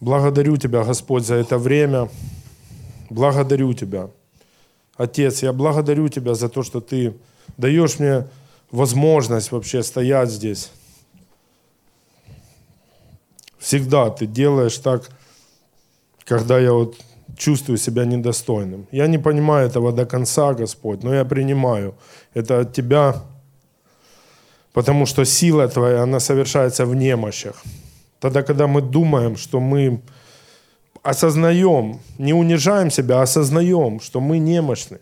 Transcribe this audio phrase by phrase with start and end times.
[0.00, 2.08] Благодарю Тебя, Господь, за это время.
[3.10, 4.10] Благодарю Тебя.
[4.96, 7.14] Отец, я благодарю Тебя за то, что Ты
[7.56, 8.26] даешь мне
[8.70, 10.70] возможность вообще стоять здесь.
[13.58, 15.08] Всегда Ты делаешь так,
[16.24, 16.96] когда я вот
[17.36, 18.86] чувствую себя недостойным.
[18.92, 21.94] Я не понимаю этого до конца, Господь, но я принимаю
[22.34, 23.22] это от Тебя,
[24.72, 27.62] потому что сила Твоя, она совершается в немощах.
[28.20, 30.00] Тогда, когда мы думаем, что мы
[31.02, 34.98] осознаем, не унижаем себя, а осознаем, что мы немощны,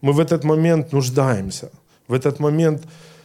[0.00, 1.70] мы в этот момент нуждаемся.
[2.08, 2.82] В этот момент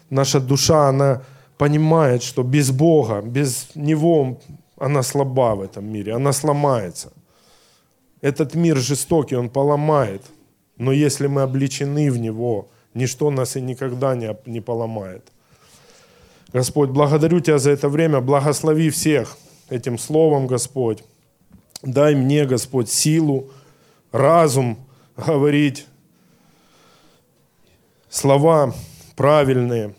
[0.10, 1.22] наша душа, она
[1.58, 4.38] понимает, что без Бога, без Него
[4.78, 7.12] она слаба в этом мире, она сломается.
[8.22, 10.22] Этот мир жестокий, он поломает.
[10.78, 15.32] Но если мы обличены в Него, ничто нас и никогда не, не поломает.
[16.54, 19.38] Господь, благодарю Тебя за это время, благослови всех
[19.70, 21.04] этим словом, Господь.
[21.82, 23.50] Дай мне, Господь, силу,
[24.12, 24.78] разум
[25.16, 25.88] говорить
[28.10, 28.74] слова
[29.16, 29.96] правильные,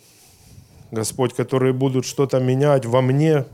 [0.91, 3.47] Господь, которые будут что-то менять во мне,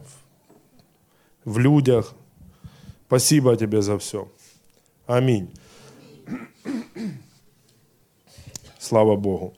[1.45, 2.15] в людях.
[3.07, 4.29] Спасибо Тебе за все.
[5.07, 5.55] Аминь.
[8.79, 9.55] Слава Богу.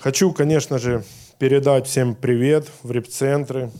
[0.00, 1.04] Хочу, конечно же,
[1.40, 3.70] передать всем привет в репцентры,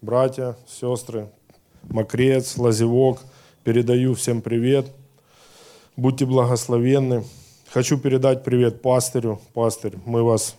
[0.00, 1.28] братья, сестры,
[1.82, 3.18] Мокрец, Лазевок.
[3.64, 4.86] Передаю всем привет.
[5.96, 7.24] Будьте благословенны.
[7.70, 9.40] Хочу передать привет пастырю.
[9.52, 10.54] Пастырь, мы вас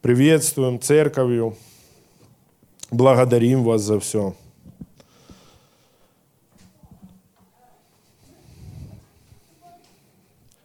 [0.00, 1.56] приветствуем церковью.
[2.90, 4.34] Благодарим вас за все.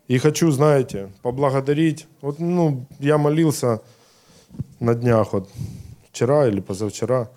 [0.08, 2.08] И хочу, знаете, поблагодарить.
[2.22, 3.84] Вот, ну, я молился
[4.80, 5.50] на днях, вот
[6.12, 7.30] вчера или позавчера.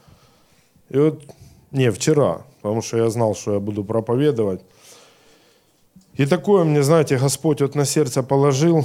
[0.88, 1.24] И вот,
[1.70, 4.60] не, вчера, потому что я знал, что я буду проповедовать.
[6.14, 8.84] И такое мне, знаете, Господь вот на сердце положил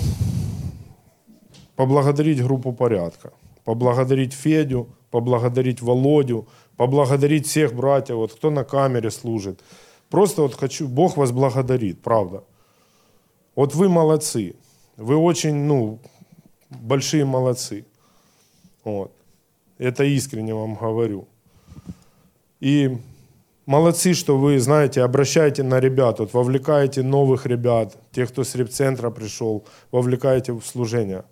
[1.76, 3.34] поблагодарить группу порядка,
[3.64, 9.62] поблагодарить Федю, поблагодарить Володю, поблагодарить всех братьев, вот кто на камере служит.
[10.10, 12.44] Просто вот хочу, Бог вас благодарит, правда.
[13.56, 14.56] Вот вы молодцы.
[14.98, 16.00] Вы очень, ну,
[16.70, 17.86] большие молодцы.
[18.86, 19.12] Вот.
[19.78, 21.28] Это искренне вам говорю.
[22.62, 22.98] И
[23.66, 29.10] молодцы, что вы, знаете, обращаете на ребят, вот вовлекаете новых ребят, тех, кто с репцентра
[29.10, 31.26] пришел, вовлекаете в служение.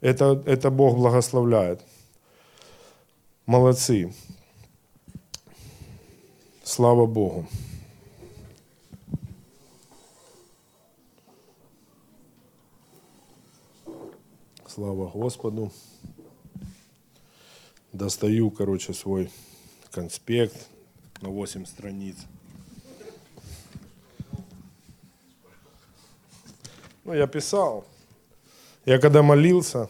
[0.00, 1.80] Это, это Бог благословляет.
[3.46, 4.14] Молодцы.
[6.62, 7.46] Слава Богу.
[14.66, 15.72] Слава Господу.
[17.92, 19.30] Достаю, короче, свой
[19.90, 20.68] конспект
[21.20, 22.16] на 8 страниц.
[27.04, 27.86] Ну, я писал.
[28.84, 29.88] Я когда молился,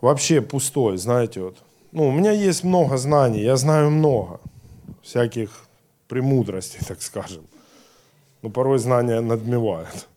[0.00, 1.56] вообще пустой, знаете, вот.
[1.92, 4.40] Ну, у меня есть много знаний, я знаю много
[5.02, 5.66] всяких
[6.08, 7.46] премудростей, так скажем.
[8.42, 10.08] Но порой знания надмевают.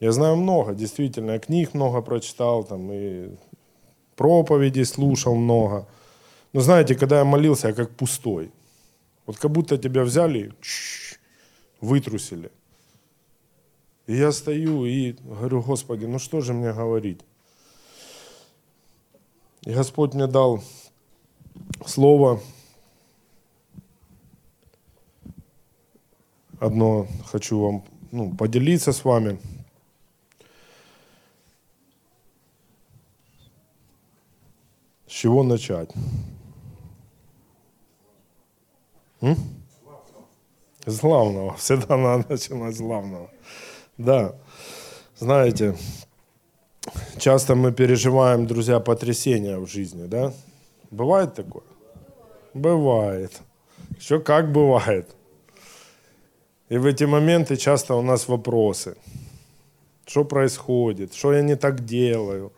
[0.00, 3.30] Я знаю много, действительно, книг много прочитал, там, и
[4.16, 5.86] проповедей слушал много.
[6.52, 8.50] Но знаете, когда я молился, я как пустой.
[9.26, 10.52] Вот как будто тебя взяли,
[11.80, 12.50] вытрусили.
[14.06, 17.20] И я стою и говорю, Господи, ну что же мне говорить?
[19.62, 20.62] И Господь мне дал
[21.86, 22.40] слово,
[26.58, 29.38] одно хочу вам ну, поделиться с вами–
[35.12, 35.90] С чего начать?
[39.20, 39.36] М?
[40.86, 41.54] С главного.
[41.58, 43.30] Всегда надо начинать с главного.
[43.98, 44.34] Да.
[45.18, 45.76] Знаете,
[47.18, 50.32] часто мы переживаем, друзья, потрясения в жизни, да?
[50.90, 51.64] Бывает такое?
[52.54, 53.42] Бывает.
[53.98, 55.14] Еще как бывает.
[56.70, 58.96] И в эти моменты часто у нас вопросы.
[60.06, 61.12] Что происходит?
[61.12, 62.50] Что я не так делаю?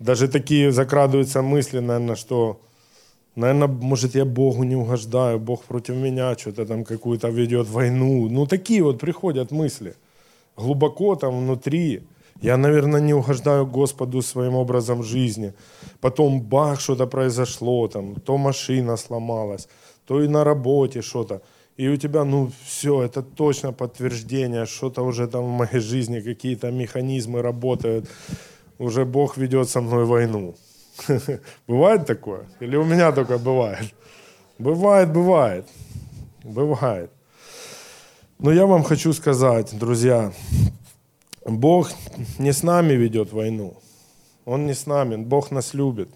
[0.00, 2.60] Даже такие закрадываются мысли, наверное, что,
[3.36, 8.28] наверное, может, я Богу не угождаю, Бог против меня что-то там какую-то ведет войну.
[8.30, 9.94] Ну, такие вот приходят мысли.
[10.56, 12.02] Глубоко там внутри.
[12.42, 15.52] Я, наверное, не угождаю Господу своим образом жизни.
[16.00, 19.68] Потом бах, что-то произошло, там, то машина сломалась,
[20.06, 21.42] то и на работе что-то.
[21.76, 26.70] И у тебя, ну, все, это точно подтверждение, что-то уже там в моей жизни, какие-то
[26.70, 28.08] механизмы работают
[28.80, 30.56] уже Бог ведет со мной войну.
[31.68, 32.48] Бывает такое?
[32.60, 33.94] Или у меня только бывает?
[34.58, 35.68] Бывает, бывает.
[36.42, 37.10] Бывает.
[38.38, 40.32] Но я вам хочу сказать, друзья,
[41.44, 41.90] Бог
[42.38, 43.76] не с нами ведет войну.
[44.46, 46.08] Он не с нами, Бог нас любит.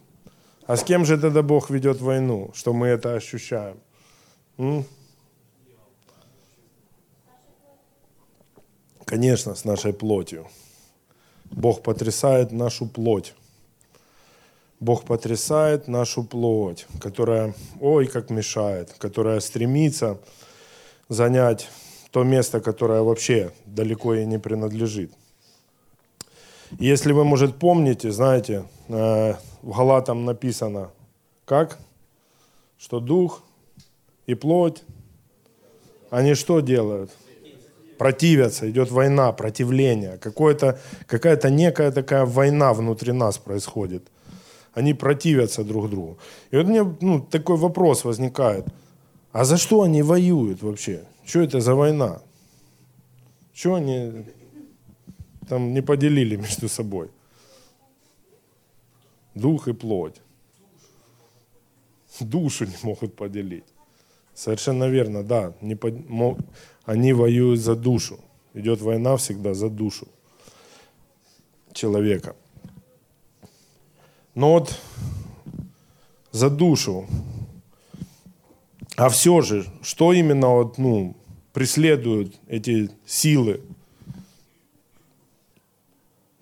[0.67, 3.77] А с кем же тогда Бог ведет войну, что мы это ощущаем?
[4.57, 4.87] М?
[9.05, 10.47] Конечно, с нашей плотью.
[11.50, 13.35] Бог потрясает нашу плоть.
[14.81, 20.19] Бог потрясает нашу плоть, которая, ой, как мешает, которая стремится
[21.08, 21.69] занять
[22.11, 25.12] то место, которое вообще далеко ей не принадлежит.
[26.79, 30.91] Если вы, может, помните, знаете, э, в Галатам написано,
[31.44, 31.79] как?
[32.79, 33.43] Что дух
[34.26, 34.82] и плоть,
[36.11, 37.11] они что делают?
[37.99, 40.19] Противятся, идет война, противление.
[40.19, 44.02] Какое-то, какая-то некая такая война внутри нас происходит.
[44.75, 46.19] Они противятся друг другу.
[46.50, 48.67] И вот мне ну, такой вопрос возникает.
[49.32, 51.05] А за что они воюют вообще?
[51.25, 52.20] Что это за война?
[53.52, 54.26] Что они
[55.49, 57.08] там не поделили между собой.
[59.35, 60.20] Дух и плоть.
[62.20, 63.64] Душу не могут поделить.
[64.35, 65.52] Совершенно верно, да.
[65.61, 65.94] Не под...
[66.85, 68.19] Они воюют за душу.
[68.53, 70.07] Идет война всегда за душу
[71.73, 72.37] человека.
[74.35, 74.81] Но вот
[76.31, 77.07] за душу.
[78.97, 81.17] А все же, что именно вот, ну,
[81.53, 83.61] преследуют эти силы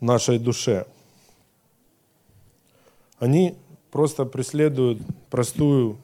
[0.00, 0.86] нашей душе.
[3.18, 3.56] Они
[3.90, 5.00] просто преследуют
[5.30, 5.98] простую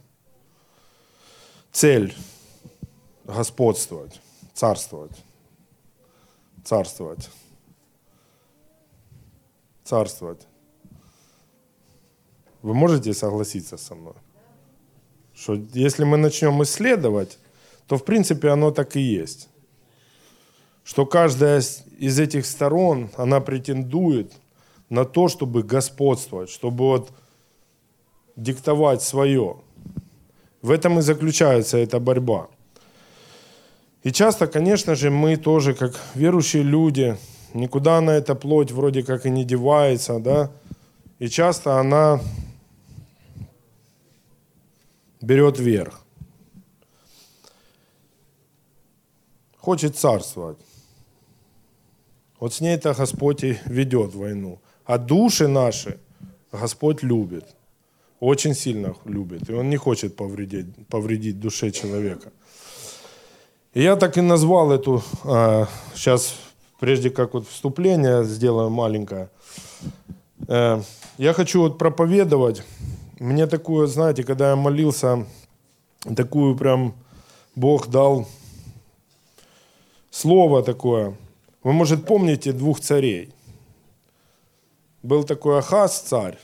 [1.72, 2.14] цель
[3.24, 4.20] господствовать,
[4.58, 5.24] царствовать,
[6.64, 7.30] царствовать,
[9.84, 10.46] царствовать.
[12.62, 14.14] Вы можете согласиться со мной?
[15.32, 17.38] Что если мы начнем исследовать,
[17.86, 19.48] то в принципе оно так и есть
[20.88, 21.62] что каждая
[21.98, 24.32] из этих сторон, она претендует
[24.88, 27.12] на то, чтобы господствовать, чтобы вот
[28.36, 29.58] диктовать свое.
[30.62, 32.48] В этом и заключается эта борьба.
[34.02, 37.16] И часто, конечно же, мы тоже, как верующие люди,
[37.54, 40.50] никуда на эта плоть вроде как и не девается, да,
[41.18, 42.20] и часто она
[45.20, 46.04] берет верх.
[49.56, 50.58] Хочет царствовать.
[52.40, 54.60] Вот с ней-то Господь и ведет войну.
[54.84, 55.98] А души наши
[56.52, 57.44] Господь любит.
[58.20, 59.50] Очень сильно любит.
[59.50, 62.32] И Он не хочет повредить, повредить душе человека.
[63.74, 66.34] Я так и назвал эту, а, сейчас,
[66.80, 69.28] прежде как вот вступление сделаю маленькое,
[70.48, 70.82] э,
[71.18, 72.62] я хочу вот проповедовать.
[73.18, 75.26] Мне такую, знаете, когда я молился,
[76.16, 76.94] такую прям
[77.54, 78.26] Бог дал
[80.10, 81.16] слово такое–
[81.62, 83.30] вы, может, помните двух царей.
[85.02, 86.38] Был такой Ахаз, царь.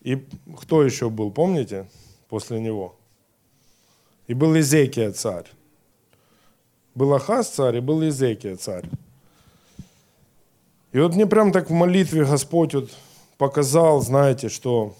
[0.00, 0.26] И
[0.56, 1.88] кто еще был, помните,
[2.28, 2.96] после него?
[4.26, 5.46] И был Изекия царь.
[6.98, 8.84] Был Ахаз царь и был Изекия царь.
[10.90, 12.90] И вот мне прям так в молитве Господь вот
[13.36, 14.96] показал, знаете, что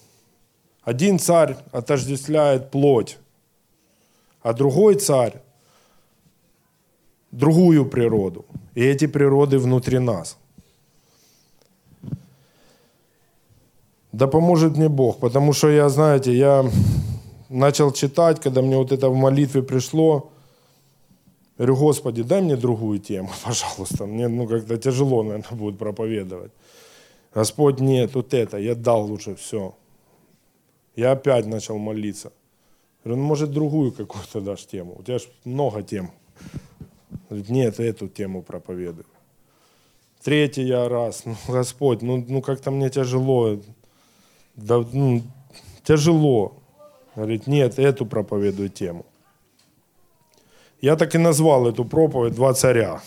[0.85, 3.19] один царь отождествляет плоть,
[4.43, 5.43] а другой царь
[7.33, 8.45] другую природу.
[8.77, 10.39] И эти природы внутри нас.
[14.13, 16.65] Да поможет мне Бог, потому что я, знаете, я
[17.49, 20.31] начал читать, когда мне вот это в молитве пришло,
[21.59, 24.07] говорю, Господи, дай мне другую тему, пожалуйста.
[24.07, 26.53] Мне ну, как-то тяжело, наверное, будет проповедовать.
[27.35, 29.75] Господь, нет, вот это, я дал лучше все.
[30.97, 32.33] Я опять начал молиться.
[33.05, 34.97] Говорю, ну, может, другую какую-то дашь тему.
[34.99, 36.11] У тебя же много тем.
[37.29, 39.07] Говорит, нет, эту тему проповедую.
[40.23, 43.61] Третий я раз, ну, Господь, ну, ну как-то мне тяжело.
[44.57, 45.23] Да, ну,
[45.85, 46.55] тяжело.
[47.15, 49.07] Говорит, нет, эту проповедую тему.
[50.81, 53.03] Я так и назвал эту проповедь «Два царя»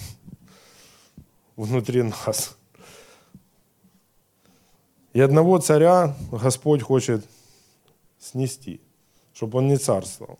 [1.55, 2.57] внутри нас.
[5.13, 7.25] И одного царя Господь хочет
[8.19, 8.81] снести,
[9.33, 10.37] чтобы он не царствовал.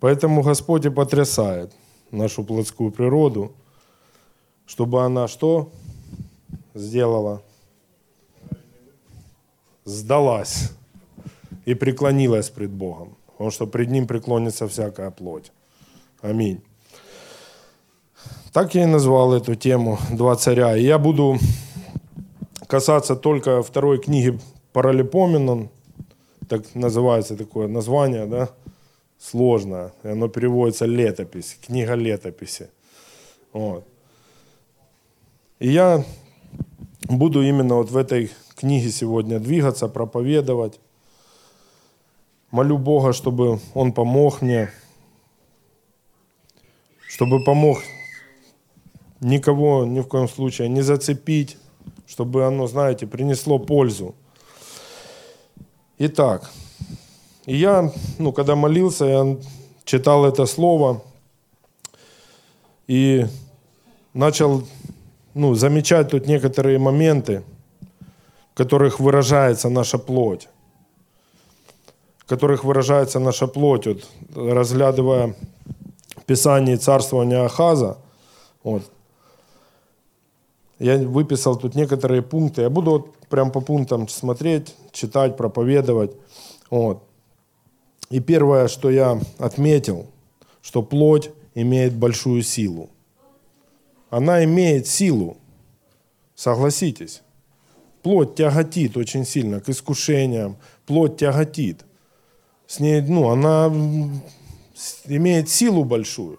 [0.00, 1.72] Поэтому Господь и потрясает
[2.10, 3.52] нашу плотскую природу,
[4.66, 5.70] чтобы она что
[6.74, 7.42] сделала?
[9.84, 10.72] Сдалась
[11.64, 13.16] и преклонилась пред Богом.
[13.34, 15.52] Потому что пред Ним преклонится всякая плоть.
[16.22, 16.62] Аминь.
[18.52, 20.76] Так я и назвал эту тему «Два царя».
[20.76, 21.38] И я буду
[22.68, 24.38] касаться только второй книги
[24.72, 25.70] Паралипоменон,
[26.48, 28.48] так называется такое название, да,
[29.18, 29.92] сложное.
[30.04, 32.70] И оно переводится летопись, книга летописи.
[33.52, 33.84] Вот.
[35.58, 36.04] И я
[37.08, 40.80] буду именно вот в этой книге сегодня двигаться, проповедовать.
[42.54, 44.70] Молю Бога, чтобы Он помог мне,
[47.08, 47.78] чтобы помог
[49.18, 51.58] никого ни в коем случае не зацепить,
[52.06, 54.14] чтобы оно, знаете, принесло пользу.
[55.98, 56.48] Итак,
[57.44, 59.36] я, ну, когда молился, я
[59.84, 61.02] читал это слово
[62.86, 63.26] и
[64.12, 64.62] начал
[65.34, 67.42] ну, замечать тут некоторые моменты,
[68.52, 70.48] в которых выражается наша плоть.
[72.24, 73.86] В которых выражается наша плоть.
[73.86, 75.34] Вот, разглядывая
[76.26, 77.98] Писание царствования Ахаза,
[78.62, 78.82] вот,
[80.78, 82.62] я выписал тут некоторые пункты.
[82.62, 86.12] Я буду вот прям по пунктам смотреть, читать, проповедовать.
[86.70, 87.02] Вот.
[88.10, 90.06] И первое, что я отметил,
[90.62, 92.90] что плоть имеет большую силу.
[94.10, 95.36] Она имеет силу,
[96.34, 97.22] согласитесь.
[98.02, 101.84] Плоть тяготит очень сильно к искушениям, плоть тяготит.
[102.66, 103.66] С ней, ну, она
[105.06, 106.38] имеет силу большую.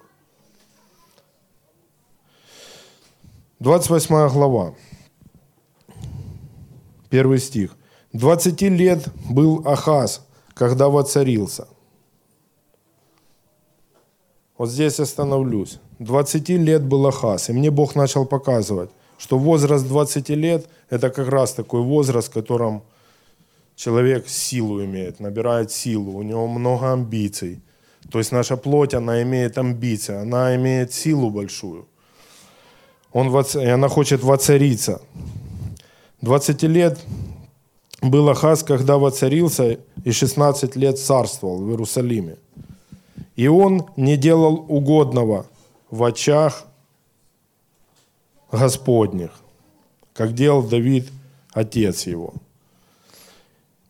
[3.59, 4.75] 28 глава,
[7.09, 7.75] первый стих.
[8.13, 11.67] «20 лет был Ахаз, когда воцарился».
[14.57, 15.79] Вот здесь остановлюсь.
[15.99, 21.27] 20 лет был Ахаз, и мне Бог начал показывать, что возраст 20 лет– это как
[21.29, 22.83] раз такой возраст, в котором
[23.75, 27.61] человек силу имеет, набирает силу, у него много амбиций.
[28.11, 31.87] То есть наша плоть, она имеет амбиции, она имеет силу большую–
[33.15, 35.01] он, и она хочет воцариться.
[36.21, 36.99] 20 лет
[38.01, 42.35] был Ахаз, когда воцарился, и 16 лет царствовал в Иерусалиме.
[43.37, 45.45] И он не делал угодного
[45.89, 46.65] в очах
[48.51, 49.31] Господних,
[50.13, 51.09] как делал Давид,
[51.53, 52.33] отец его.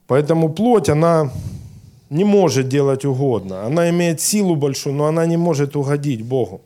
[0.08, 1.32] Поэтому плоть, она
[2.10, 3.66] не может делать угодно.
[3.66, 6.62] Она имеет силу большую, но она не может угодить Богу.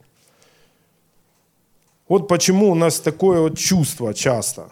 [2.10, 4.70] Вот почему у нас такое вот чувство часто.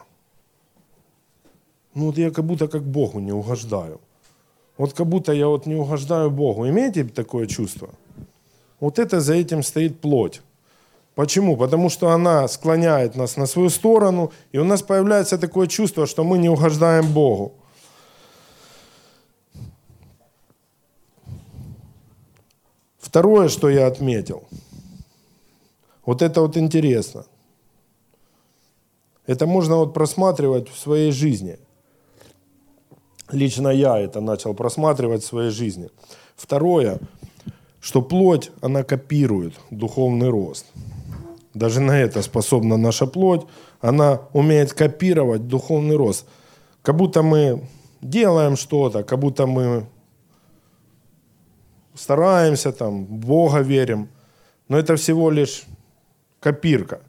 [1.93, 3.99] Ну вот я как будто как Богу не угождаю.
[4.77, 6.67] Вот как будто я вот не угождаю Богу.
[6.67, 7.89] Имеете такое чувство?
[8.79, 10.41] Вот это за этим стоит плоть.
[11.15, 11.57] Почему?
[11.57, 16.23] Потому что она склоняет нас на свою сторону, и у нас появляется такое чувство, что
[16.23, 17.53] мы не угождаем Богу.
[23.07, 24.43] Второе, что я отметил–
[26.07, 27.25] вот это вот интересно.
[29.25, 31.57] Это можно вот просматривать в своей жизни.
[33.31, 35.89] Лично я это начал просматривать в своей жизни.
[36.35, 36.99] Второе,
[37.79, 40.65] что плоть, она копирует духовный рост.
[41.53, 43.45] Даже на это способна наша плоть.
[43.81, 46.25] Она умеет копировать духовный рост.
[46.81, 47.67] Как будто мы
[48.01, 49.87] делаем что-то, как будто мы
[51.97, 54.07] стараемся, там, в Бога верим.
[54.69, 55.63] Но это всего лишь
[56.39, 56.99] копирка.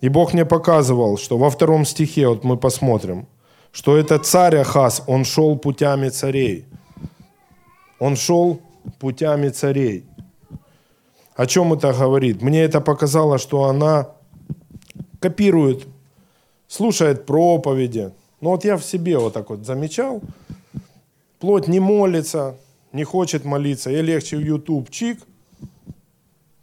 [0.00, 3.26] И Бог мне показывал, что во втором стихе, вот мы посмотрим,
[3.72, 6.66] что это царь Ахаз, он шел путями царей.
[7.98, 8.60] Он шел
[8.98, 10.04] путями царей.
[11.34, 12.42] О чем это говорит?
[12.42, 14.08] Мне это показало, что она
[15.20, 15.86] копирует,
[16.68, 18.12] слушает проповеди.
[18.40, 20.20] Ну вот я в себе вот так вот замечал.
[21.38, 22.56] Плоть не молится,
[22.92, 23.90] не хочет молиться.
[23.90, 25.18] Я легче в YouTube чик–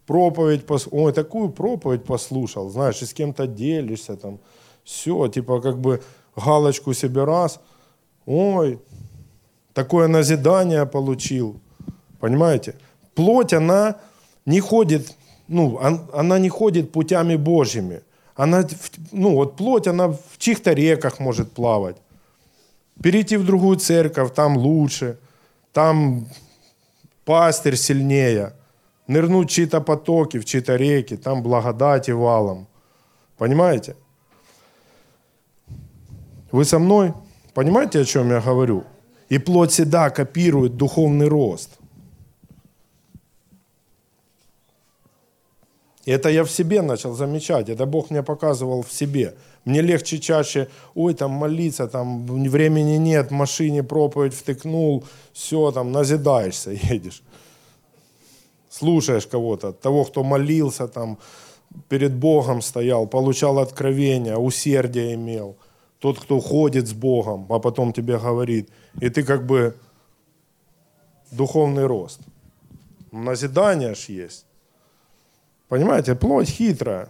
[0.10, 0.88] проповедь, пос...
[0.92, 4.40] ой, такую проповедь послушал, знаешь, и с кем-то делишься, там,
[4.84, 6.02] все, типа как бы
[6.36, 7.60] галочку себе раз,
[8.26, 8.80] ой,
[9.74, 11.60] такое назидание получил,
[12.20, 12.74] понимаете?
[13.14, 13.98] Плоть, она
[14.48, 15.16] не ходит,
[15.48, 15.80] ну,
[16.14, 18.02] она не ходит путями Божьими.
[18.36, 18.68] Она,
[19.12, 21.98] ну, вот плоть, она в чьих-то реках может плавать.
[23.04, 25.20] Перейти в другую церковь, там лучше,
[25.80, 26.28] там
[27.24, 28.52] пастырь сильнее–
[29.08, 32.68] нырнуть в чьи-то потоки, в чьи-то реки, там благодати валом.
[33.38, 33.96] Понимаете?
[36.52, 37.14] Вы со мной?
[37.54, 38.84] Понимаете, о чем я говорю?
[39.32, 41.79] И плоть всегда копирует духовный рост.
[46.10, 49.36] Это я в себе начал замечать, это Бог мне показывал в себе.
[49.66, 55.92] Мне легче чаще, ой, там молиться, там времени нет, в машине проповедь втыкнул, все, там
[55.92, 57.22] назидаешься, едешь
[58.70, 61.18] слушаешь кого-то, того, кто молился там,
[61.90, 65.56] перед Богом стоял, получал откровение, усердие имел.
[66.00, 68.70] тот, кто ходит с Богом, а потом тебе говорит,
[69.02, 69.76] и ты как бы
[71.32, 72.22] духовный рост.
[73.12, 74.46] Назидание ж есть.
[75.70, 77.08] Понимаете, плоть хитрая.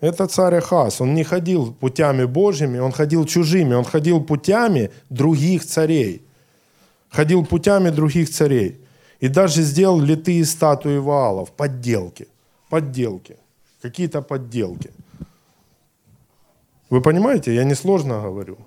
[0.00, 1.00] Это царь Ахаз.
[1.00, 6.22] Он не ходил путями Божьими, он ходил чужими, он ходил путями других царей.
[7.08, 8.80] Ходил путями других царей.
[9.20, 12.26] И даже сделал литые статуи Ваалов, подделки.
[12.68, 13.36] Подделки.
[13.80, 14.90] Какие-то подделки.
[16.90, 18.58] Вы понимаете, я несложно говорю.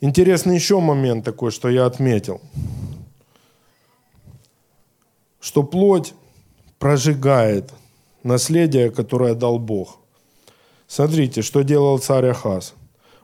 [0.00, 2.40] Интересный еще момент такой, что я отметил.
[5.40, 6.14] Что плоть
[6.78, 7.72] прожигает
[8.22, 9.98] наследие, которое дал Бог.
[10.86, 12.74] Смотрите, что делал царь Ахаз.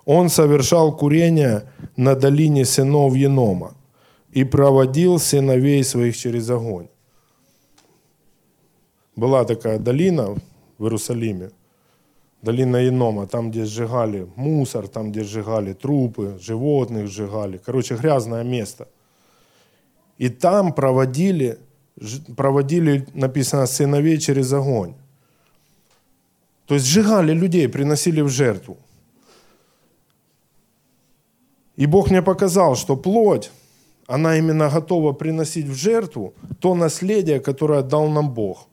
[0.05, 1.63] Он совершал курение
[1.97, 3.75] на долине сынов Енома
[4.31, 6.89] и проводил сыновей своих через огонь.
[9.17, 10.37] Была такая долина
[10.79, 11.51] в Иерусалиме,
[12.43, 17.59] долина Енома, там, где сжигали мусор, там, где сжигали трупы, животных сжигали.
[17.59, 18.89] Короче, грязное место.
[20.19, 21.59] И там проводили,
[22.37, 24.95] проводили, написано, сыновей через огонь.
[26.67, 28.77] То есть сжигали людей, приносили в жертву.
[31.77, 33.51] И Бог мне показал, что плоть,
[34.07, 38.69] она именно готова приносить в жертву то наследие, которое дал нам Бог.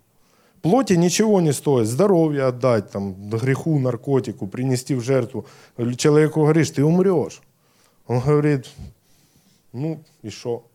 [0.62, 1.88] Плоти ничего не стоит.
[1.88, 5.46] Здоровье отдать, там, греху, наркотику, принести в жертву.
[5.98, 7.42] Человеку говоришь, ты умрешь.
[8.08, 8.70] Он говорит,
[9.74, 10.65] ну и что?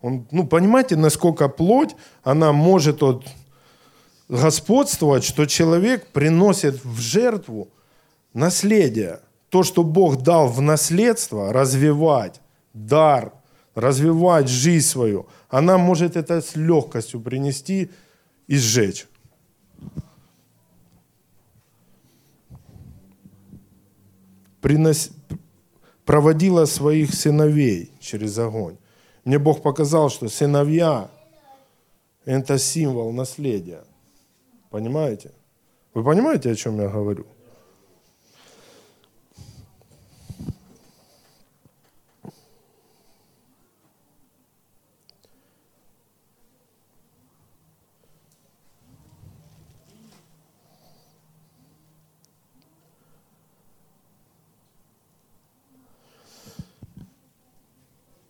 [0.00, 3.24] Он, ну, понимаете, насколько плоть, она может вот
[4.28, 7.68] господствовать, что человек приносит в жертву
[8.32, 12.40] наследие то, что Бог дал в наследство, развивать
[12.74, 13.32] дар,
[13.74, 17.90] развивать жизнь свою, она может это с легкостью принести
[18.46, 19.06] и сжечь.
[24.60, 25.10] Принос...
[26.04, 28.76] Проводила своих сыновей через огонь.
[29.26, 31.10] Мне Бог показал, что сыновья–
[32.24, 33.82] это символ наследия.
[34.70, 35.32] Понимаете?
[35.94, 37.26] Вы понимаете, о чем я говорю?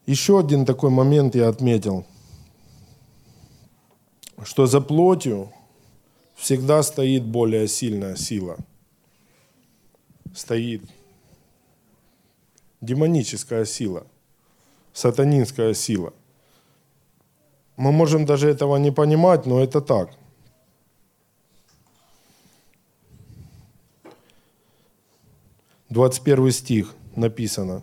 [0.06, 2.06] Еще один такой момент я отметил,
[4.44, 5.52] что за плотью
[6.36, 8.56] всегда стоит более сильная сила.
[10.32, 10.82] Стоит
[12.80, 14.06] демоническая сила,
[14.92, 16.12] сатанинская сила.
[17.76, 20.10] Мы можем даже этого не понимать, но это так.
[25.88, 27.82] Двадцать первый стих написано.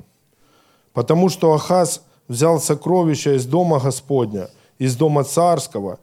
[0.94, 2.02] Потому что Ахаз–
[2.34, 6.00] взял сокровища из дома Господня, из дома царского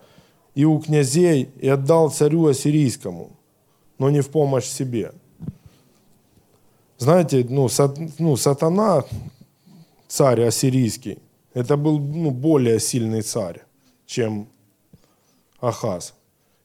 [0.54, 3.30] и у князей и отдал царю ассирийскому,
[3.98, 5.12] но не в помощь себе.
[6.98, 9.04] Знаете, ну, сат, ну сатана,
[10.08, 11.18] царь ассирийский,
[11.54, 13.62] это был ну, более сильный царь,
[14.06, 14.46] чем
[15.60, 16.14] Ахаз.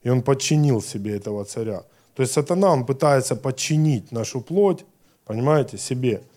[0.03, 1.83] И он подчинил себе этого царя.
[2.13, 4.85] То есть сатана, он пытается подчинить нашу плоть,
[5.25, 6.21] понимаете, себе–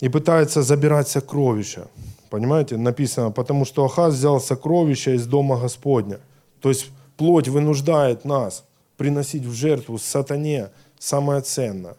[0.00, 1.88] и пытается забирать сокровища.
[2.30, 6.18] Понимаете, написано, потому что Ахаз взял сокровища из дома Господня.
[6.60, 8.64] То есть плоть вынуждает нас
[8.96, 11.96] приносить в жертву сатане самое ценное.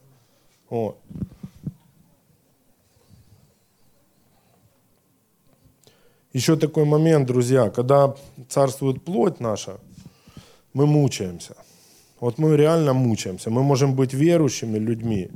[0.69, 0.97] Вот.
[6.33, 8.15] Еще такой момент, друзья, когда
[8.49, 9.77] царствует плоть наша,
[10.73, 11.55] мы мучаемся.
[12.19, 13.49] Вот мы реально мучаемся.
[13.49, 15.31] Мы можем быть верующими людьми.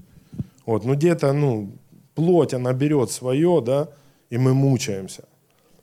[0.65, 1.71] Вот, но где-то, ну,
[2.15, 3.89] плоть, она берет свое, да,
[4.29, 5.23] и мы мучаемся.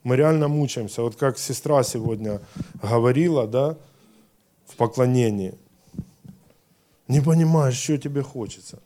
[0.02, 1.02] Мы реально мучаемся.
[1.02, 2.40] Вот как сестра сегодня
[2.82, 3.76] говорила, да,
[4.66, 5.54] в поклонении.
[7.08, 8.78] Не понимаешь, что тебе хочется.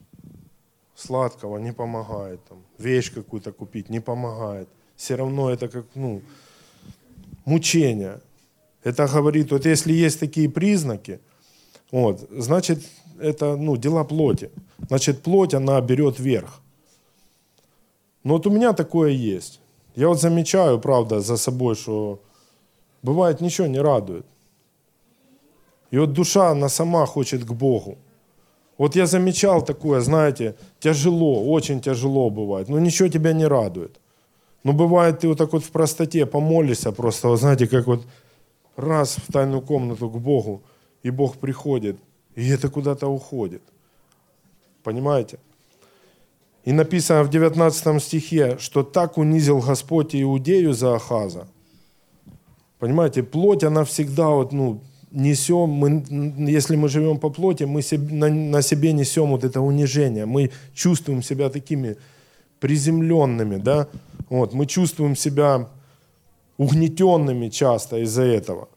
[0.95, 2.39] Сладкого не помогает.
[2.49, 4.67] Там, вещь какую-то купить не помогает.
[4.95, 6.21] Все равно это как, ну,
[7.45, 8.19] мучение.
[8.83, 11.19] Это говорит, вот если есть такие признаки,
[11.91, 12.83] вот, значит,
[13.19, 14.49] это ну, дела плоти.
[14.89, 16.62] Значит, плоть, она берет верх.
[18.23, 19.59] Ну вот у меня такое есть.
[19.95, 22.19] Я вот замечаю, правда, за собой, что
[23.03, 24.25] бывает ничего не радует.
[25.91, 27.97] И вот душа, она сама хочет к Богу.
[28.77, 33.99] Вот я замечал такое, знаете, тяжело, очень тяжело бывает, но ничего тебя не радует.
[34.63, 38.05] Но бывает, ты вот так вот в простоте помолишься просто, вот знаете, как вот
[38.75, 40.63] раз в тайную комнату к Богу,
[41.03, 41.97] и Бог приходит,
[42.35, 43.61] и это куда-то уходит.
[44.83, 45.37] Понимаете?
[46.65, 51.47] И написано в 19 стихе, что так унизил Господь Иудею за Ахаза.
[52.79, 56.03] Понимаете, плоть, она всегда вот, ну, несем, мы,
[56.49, 60.25] если мы живем по плоти, мы себе, на, на себе несем вот это унижение.
[60.25, 61.97] Мы чувствуем себя такими
[62.59, 63.87] приземленными, да?
[64.29, 65.69] Вот, мы чувствуем себя
[66.57, 68.69] угнетенными часто из-за этого.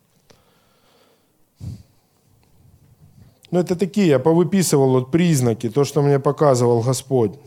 [3.51, 7.39] Ну, это такие, я повыписывал вот признаки, то, что мне показывал Господь.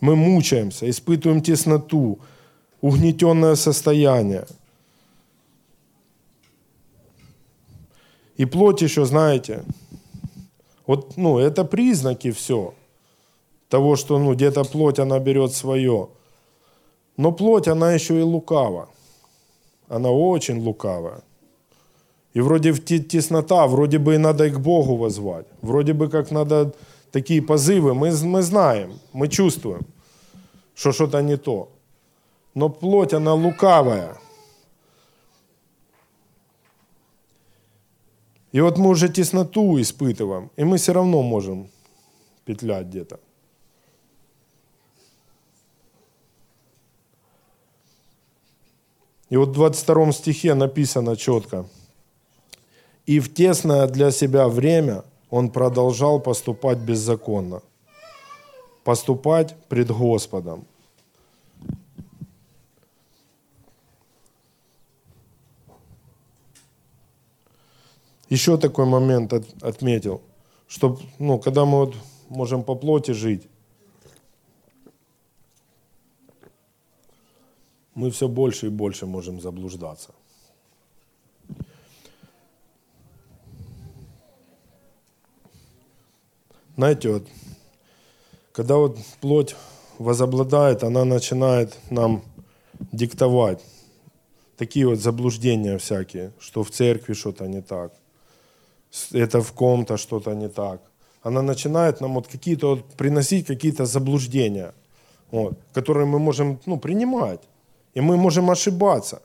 [0.00, 2.18] Мы мучаемся, испытываем тесноту,
[2.80, 4.46] угнетенное состояние.
[8.36, 9.62] И плоть еще, знаете,
[10.86, 12.74] вот, ну, это признаки все
[13.68, 16.08] того, что, ну, где-то плоть, она берет свое.
[17.16, 18.88] Но плоть, она еще и лукава.
[19.88, 21.22] Она очень лукавая.
[22.34, 25.46] И вроде теснота, вроде бы и надо и к Богу возвать.
[25.62, 26.72] Вроде бы как надо
[27.12, 27.94] такие позывы.
[27.94, 29.86] Мы, мы знаем, мы чувствуем,
[30.74, 31.70] что что-то не то.
[32.54, 34.16] Но плоть, она лукавая.
[38.52, 41.70] И вот мы уже тесноту испытываем, и мы все равно можем
[42.44, 43.20] петлять где-то.
[49.28, 51.66] И вот в 22 стихе написано четко.
[53.06, 57.62] «И в тесное для себя время он продолжал поступать беззаконно,
[58.84, 60.66] поступать пред Господом,
[68.30, 70.22] Еще такой момент от, отметил,
[70.68, 71.96] что ну, когда мы вот
[72.28, 73.48] можем по плоти жить,
[77.94, 80.14] мы все больше и больше можем заблуждаться.
[86.80, 87.26] Знаете, вот,
[88.52, 89.54] когда вот плоть
[89.98, 92.22] возобладает, она начинает нам
[92.90, 93.62] диктовать
[94.56, 97.92] такие вот заблуждения всякие, что в церкви что-то не так,
[99.12, 100.80] это в ком-то что-то не так.
[101.22, 104.72] Она начинает нам вот какие-то вот приносить какие-то заблуждения,
[105.30, 107.40] вот, которые мы можем ну, принимать.
[107.92, 109.20] И мы можем ошибаться.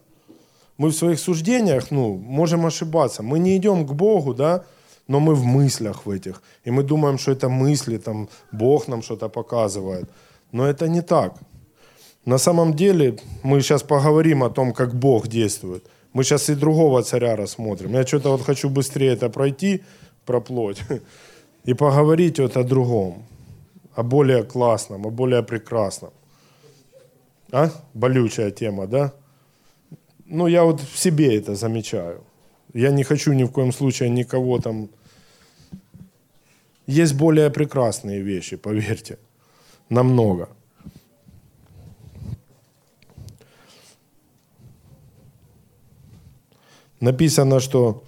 [0.78, 3.24] Мы в своих суждениях ну, можем ошибаться.
[3.24, 4.66] Мы не идем к Богу, да,
[5.08, 6.42] но мы в мыслях в этих.
[6.64, 10.10] И мы думаем, что это мысли, там, Бог нам что-то показывает.
[10.52, 11.34] Но это не так.
[12.26, 15.84] На самом деле мы сейчас поговорим о том, как Бог действует.
[16.14, 17.94] Мы сейчас и другого царя рассмотрим.
[17.94, 19.84] Я что-то вот хочу быстрее это пройти,
[20.26, 20.82] про плоть,
[21.66, 23.26] и поговорить вот о другом,
[23.96, 26.12] о более классном, о более прекрасном.
[27.52, 27.70] А?
[27.94, 29.14] Болючая тема, да?
[30.26, 32.24] Ну, я вот в себе это замечаю.
[32.76, 34.90] Я не хочу ни в коем случае никого там...
[36.88, 39.18] Есть более прекрасные вещи, поверьте.
[39.90, 40.50] Намного.
[47.00, 48.04] Написано, что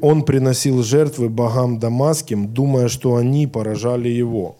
[0.00, 4.58] он приносил жертвы богам дамасским, думая, что они поражали его.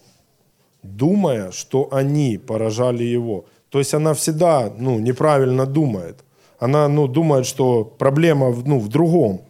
[0.83, 3.45] Думая, что они поражали его.
[3.69, 6.25] То есть она всегда ну, неправильно думает.
[6.59, 9.41] Она ну, думает, что проблема ну, в другом.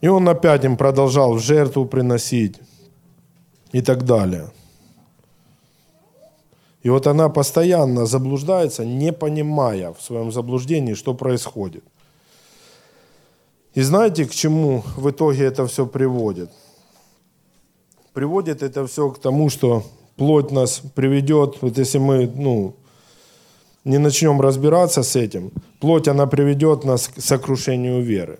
[0.00, 2.60] И он опять им продолжал в жертву приносить
[3.72, 4.50] и так далее.
[6.82, 11.82] И вот она постоянно заблуждается, не понимая в своем заблуждении, что происходит.
[13.74, 16.50] И знаете, к чему в итоге это все приводит?
[18.12, 19.82] Приводит это все к тому, что
[20.16, 22.76] плоть нас приведет, вот если мы ну,
[23.86, 28.38] не начнем разбираться с этим, плоть она приведет нас к сокрушению веры.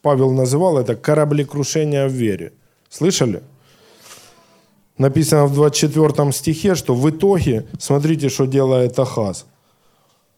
[0.00, 2.52] Павел называл это кораблекрушение в вере.
[2.88, 3.42] Слышали?
[4.98, 9.44] Написано в 24 стихе, что в итоге, смотрите, что делает Ахаз.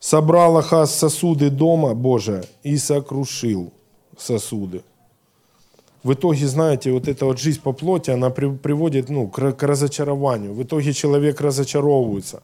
[0.01, 3.73] Собрал Ахаз сосуды дома Божия и сокрушил
[4.19, 4.83] сосуды.
[6.03, 10.53] В итоге, знаете, вот эта вот жизнь по плоти, она приводит ну, к, разочарованию.
[10.53, 12.43] В итоге человек разочаровывается.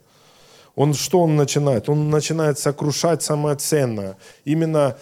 [0.76, 1.88] Он что он начинает?
[1.88, 4.16] Он начинает сокрушать самое ценное.
[4.44, 4.96] Именно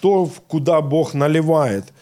[0.00, 1.84] то, куда Бог наливает–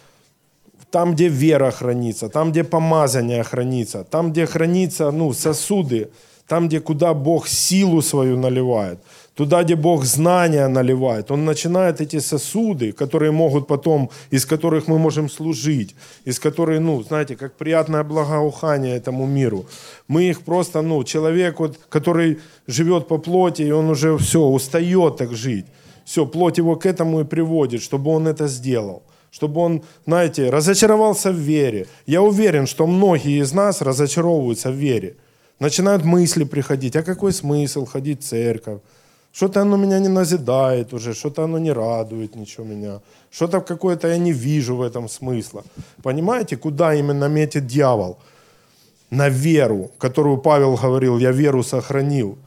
[0.95, 6.09] там, где вера хранится, там, где помазание хранится, там, где хранится ну, сосуды,
[6.47, 8.99] там, где куда Бог силу свою наливает,
[9.35, 11.31] туда, где Бог знания наливает.
[11.31, 15.95] Он начинает эти сосуды, которые могут потом, из которых мы можем служить,
[16.27, 19.65] из которых, ну, знаете, как приятное благоухание этому миру.
[20.07, 25.17] Мы их просто, ну, человек, вот, который живет по плоти, и он уже все, устает
[25.17, 25.65] так жить.
[26.05, 29.03] Все, плоть его к этому и приводит, чтобы он это сделал.
[29.31, 31.87] Чтобы он, знаете, разочаровался в вере.
[32.07, 35.15] Я уверен, что многие из нас разочаровываются в вере.
[35.59, 38.79] Начинают мысли приходить, а какой смысл ходить в церковь?
[39.35, 43.01] Что-то оно меня не назидает уже, что-то оно не радует ничего меня.
[43.31, 45.63] Что-то какое-то я не вижу в этом смысла.
[46.01, 48.17] Понимаете, куда именно метит дьявол?
[49.09, 52.37] На веру, которую Павел говорил, я веру сохранил.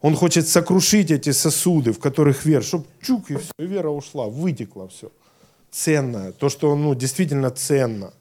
[0.00, 4.26] Он хочет сокрушить эти сосуды, в которых вера, чтобы чук и все, и вера ушла,
[4.26, 5.10] вытекла все.
[5.70, 8.12] Ценное, то, что ну, действительно ценно.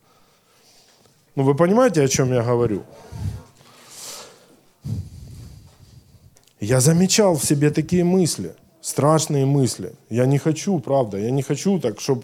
[1.36, 2.84] Ну вы понимаете, о чем я говорю?
[6.60, 9.93] Я замечал в себе такие мысли, страшные мысли.
[10.10, 12.24] Я не хочу, правда, я не хочу так, чтобы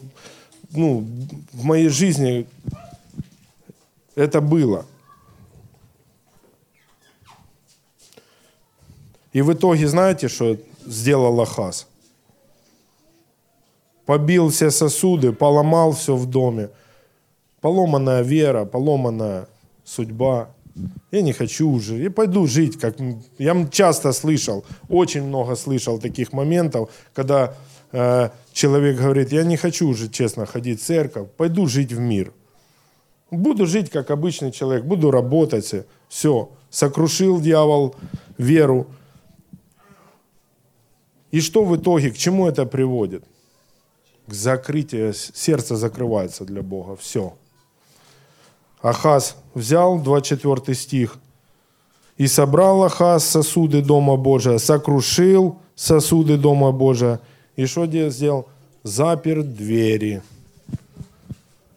[0.72, 1.08] ну,
[1.54, 2.46] в моей жизни
[4.16, 4.86] это было.
[9.32, 11.88] И в итоге, знаете, что сделал Ахаз?
[14.06, 16.70] Побил все сосуды, поломал все в доме.
[17.60, 19.48] Поломанная вера, поломанная
[19.84, 20.55] судьба.
[21.12, 21.96] Я не хочу уже.
[21.98, 22.96] Я пойду жить, как...
[23.38, 27.54] Я часто слышал, очень много слышал таких моментов, когда
[27.92, 32.34] э, человек говорит, я не хочу уже, честно, ходить в церковь, пойду жить в мир.
[33.32, 35.86] Буду жить, как обычный человек, буду работать.
[36.10, 37.96] Все, сокрушил дьявол
[38.38, 38.88] веру,
[41.36, 43.26] и что в итоге, к чему это приводит?
[44.26, 47.34] К закрытию, сердце закрывается для Бога, все.
[48.86, 51.18] Ахаз взял, 24 стих,
[52.18, 57.20] и собрал Ахаз сосуды Дома Божия, сокрушил сосуды Дома Божия,
[57.56, 58.48] и что сделал?
[58.84, 60.22] Запер двери.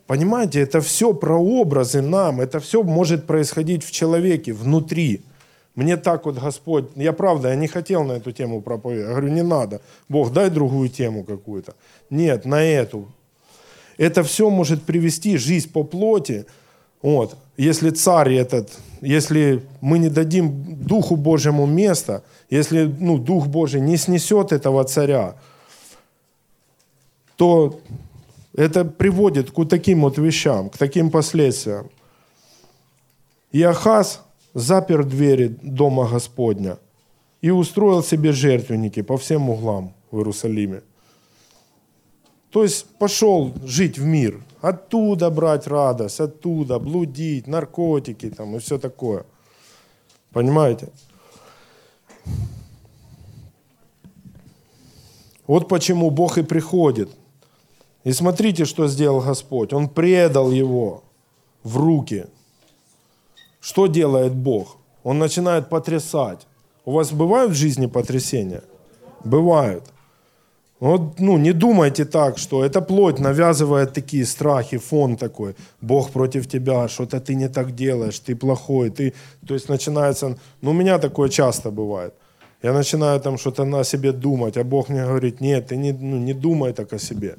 [0.07, 5.23] Понимаете, это все прообразы нам, это все может происходить в человеке, внутри.
[5.75, 9.09] Мне так вот Господь, я правда, я не хотел на эту тему проповедовать.
[9.09, 9.81] Я говорю, не надо.
[10.11, 11.75] Бог, дай другую тему какую-то.
[12.11, 13.09] Нет, на эту.
[13.97, 16.47] Это все может привести жизнь по плоти.
[17.03, 17.37] Вот.
[17.57, 23.97] Если царь этот, если мы не дадим Духу Божьему место, если ну, Дух Божий не
[23.97, 25.37] снесет этого царя,
[27.37, 27.81] то
[28.55, 31.91] это приводит к таким вот вещам, к таким последствиям.
[33.53, 34.23] И Ахаз,
[34.55, 36.79] запер двери дома Господня
[37.41, 40.83] и устроил себе жертвенники по всем углам в Иерусалиме.
[42.51, 48.79] То есть пошел жить в мир, оттуда брать радость, оттуда блудить, наркотики там и все
[48.79, 49.25] такое.
[50.33, 50.89] Понимаете?
[55.47, 57.11] Вот почему Бог и приходит.
[58.05, 59.73] И смотрите, что сделал Господь.
[59.73, 61.03] Он предал его
[61.63, 62.27] в руки
[63.61, 64.77] что делает Бог?
[65.03, 66.47] Он начинает потрясать.
[66.85, 68.63] У вас бывают в жизни потрясения?
[69.25, 69.85] Бывают.
[70.81, 75.55] Вот, ну, не думайте так, что эта плоть навязывает такие страхи, фон такой.
[75.81, 78.91] Бог против тебя, что-то ты не так делаешь, ты плохой.
[78.91, 79.13] Ты...
[79.47, 80.37] То есть начинается...
[80.63, 82.15] Ну, у меня такое часто бывает.
[82.63, 86.17] Я начинаю там что-то на себе думать, а Бог мне говорит, нет, ты не, ну,
[86.19, 87.37] не думай так о себе.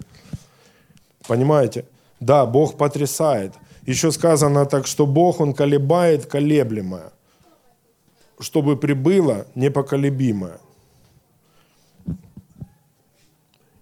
[1.28, 1.86] Понимаете?
[2.20, 3.54] Да, Бог потрясает.
[3.88, 7.12] Еще сказано так, что Бог, Он колебает колеблемое,
[8.40, 10.58] чтобы прибыло непоколебимое.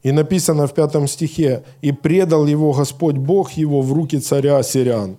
[0.04, 5.18] И написано в пятом стихе, «И предал его Господь Бог его в руки царя Сириан».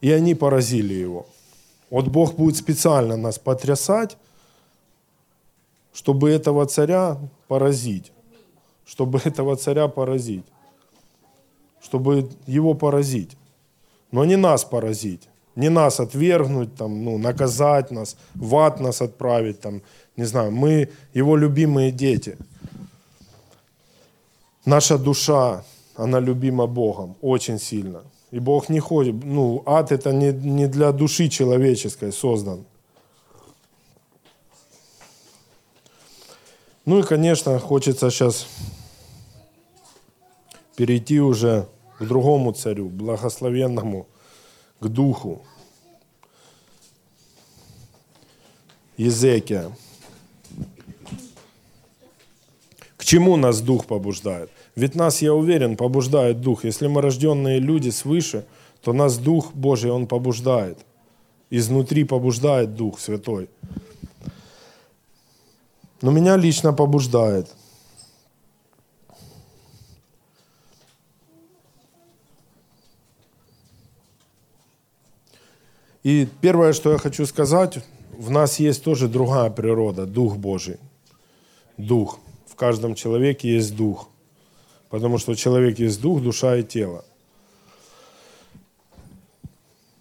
[0.00, 1.26] И они поразили его.
[1.90, 4.16] Вот Бог будет специально нас потрясать,
[5.92, 8.12] чтобы этого царя поразить.
[8.86, 10.44] Чтобы этого царя поразить
[11.82, 13.36] чтобы его поразить.
[14.12, 19.60] Но не нас поразить, не нас отвергнуть, там, ну, наказать нас, в ад нас отправить.
[19.60, 19.82] Там,
[20.16, 22.36] не знаю, мы его любимые дети.
[24.64, 25.64] Наша душа,
[25.96, 28.02] она любима Богом очень сильно.
[28.30, 32.64] И Бог не ходит, ну, ад это не, не для души человеческой создан.
[36.84, 38.46] Ну и, конечно, хочется сейчас
[40.76, 41.68] перейти уже
[41.98, 44.06] к другому царю, благословенному,
[44.80, 45.42] к духу.
[48.96, 49.70] Езекия.
[52.96, 54.50] К чему нас дух побуждает?
[54.76, 56.64] Ведь нас, я уверен, побуждает дух.
[56.64, 58.44] Если мы рожденные люди свыше,
[58.82, 60.78] то нас дух Божий, он побуждает.
[61.50, 63.48] Изнутри побуждает Дух Святой.
[66.02, 67.48] Но меня лично побуждает–
[76.02, 77.84] И первое, что я хочу сказать,
[78.16, 80.78] в нас есть тоже другая природа, Дух Божий.
[81.76, 82.18] Дух,
[82.60, 84.10] каждом человеке есть дух.
[84.90, 87.04] Потому что человек есть дух, душа и тело.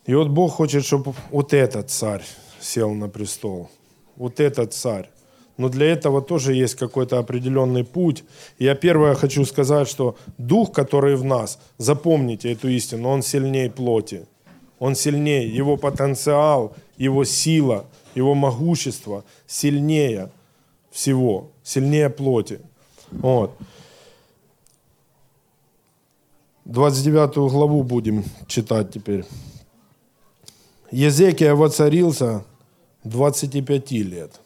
[0.06, 2.24] И вот Бог хочет, чтобы вот этот царь
[2.60, 3.70] сел на престол.
[4.18, 5.10] Вот этот царь.
[5.58, 8.24] Но для этого тоже есть какой-то определенный путь.
[8.60, 14.26] Я первое хочу сказать, что дух, который в нас, запомните эту истину, он сильнее плоти.
[14.80, 20.30] Он сильнее, его потенциал, его сила, его могущество сильнее
[20.92, 22.60] всего, сильнее плоти.
[23.12, 23.52] Вот.
[26.66, 29.26] 29 главу будем читать теперь.
[30.92, 32.44] Езекия воцарился
[33.04, 34.40] 25 лет.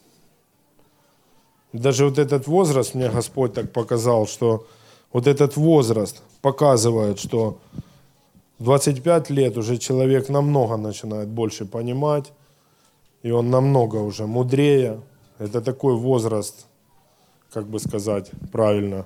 [1.73, 4.67] Даже вот этот возраст мне Господь так показал, что
[5.11, 7.59] вот этот возраст показывает, что
[8.59, 12.31] 25 лет уже человек намного начинает больше понимать,
[13.23, 15.01] и он намного уже мудрее.
[15.39, 16.65] Это такой возраст,
[17.51, 19.05] как бы сказать правильно,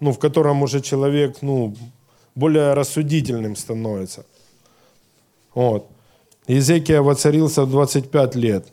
[0.00, 1.74] ну, в котором уже человек ну,
[2.34, 4.26] более рассудительным становится.
[5.54, 5.88] Вот.
[6.46, 8.66] Иезекия воцарился в 25 лет.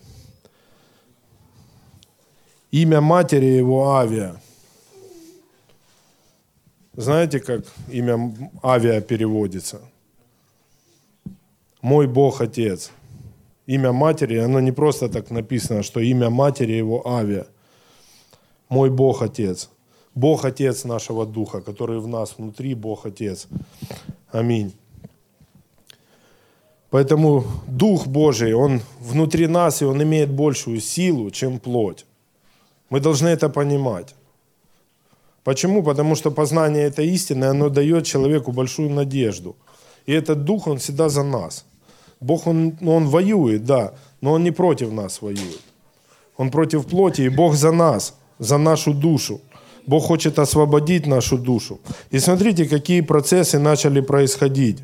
[2.72, 4.42] Имя матери его Авия.
[6.94, 9.82] Знаете, как имя Авия переводится?
[11.82, 12.92] Мой Бог Отец.
[13.68, 17.46] Имя матери, оно не просто так написано, что имя матери его Авия.
[18.70, 19.70] Мой Бог Отец.
[20.16, 23.48] Бог Отец нашего Духа, который в нас внутри, Бог Отец.
[24.32, 24.74] Аминь.
[26.90, 32.06] Поэтому Дух Божий, Он внутри нас, и Он имеет большую силу, чем плоть.
[32.90, 34.14] Мы должны это понимать.
[35.44, 35.84] Почему?
[35.84, 39.56] Потому что познание этой истины, оно дает человеку большую надежду.
[40.06, 41.66] И этот Дух, Он всегда за нас.
[42.22, 45.62] Бог, Он, он воюет, да, но Он не против нас воюет.
[46.38, 49.42] Он против плоти, и Бог за нас, за нашу душу.
[49.88, 51.80] Бог хочет освободить нашу душу.
[52.12, 54.80] И смотрите, какие процессы начали происходить.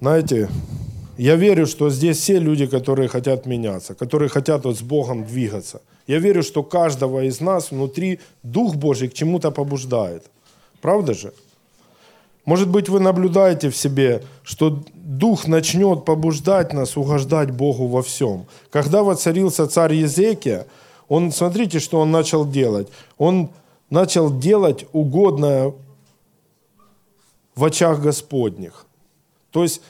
[0.00, 0.48] Знаете,
[1.22, 5.82] я верю, что здесь все люди, которые хотят меняться, которые хотят вот с Богом двигаться.
[6.06, 10.30] Я верю, что каждого из нас внутри Дух Божий к чему-то побуждает.
[10.80, 11.32] Правда же?
[12.46, 18.46] Может быть, вы наблюдаете в себе, что Дух начнет побуждать нас угождать Богу во всем.
[18.70, 20.66] Когда воцарился царь Езекия,
[21.06, 22.88] он, смотрите, что он начал делать.
[23.18, 23.50] Он
[23.90, 25.74] начал делать угодное
[27.54, 28.86] в очах Господних.
[29.50, 29.82] То есть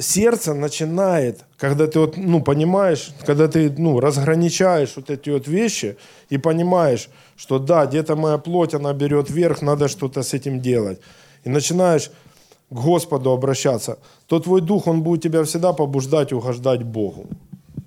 [0.00, 5.96] сердце начинает, когда ты вот, ну, понимаешь, когда ты ну, разграничаешь вот эти вот вещи
[6.30, 11.00] и понимаешь, что да, где-то моя плоть, она берет верх, надо что-то с этим делать.
[11.44, 12.10] И начинаешь
[12.70, 17.26] к Господу обращаться, то твой дух, он будет тебя всегда побуждать угождать Богу.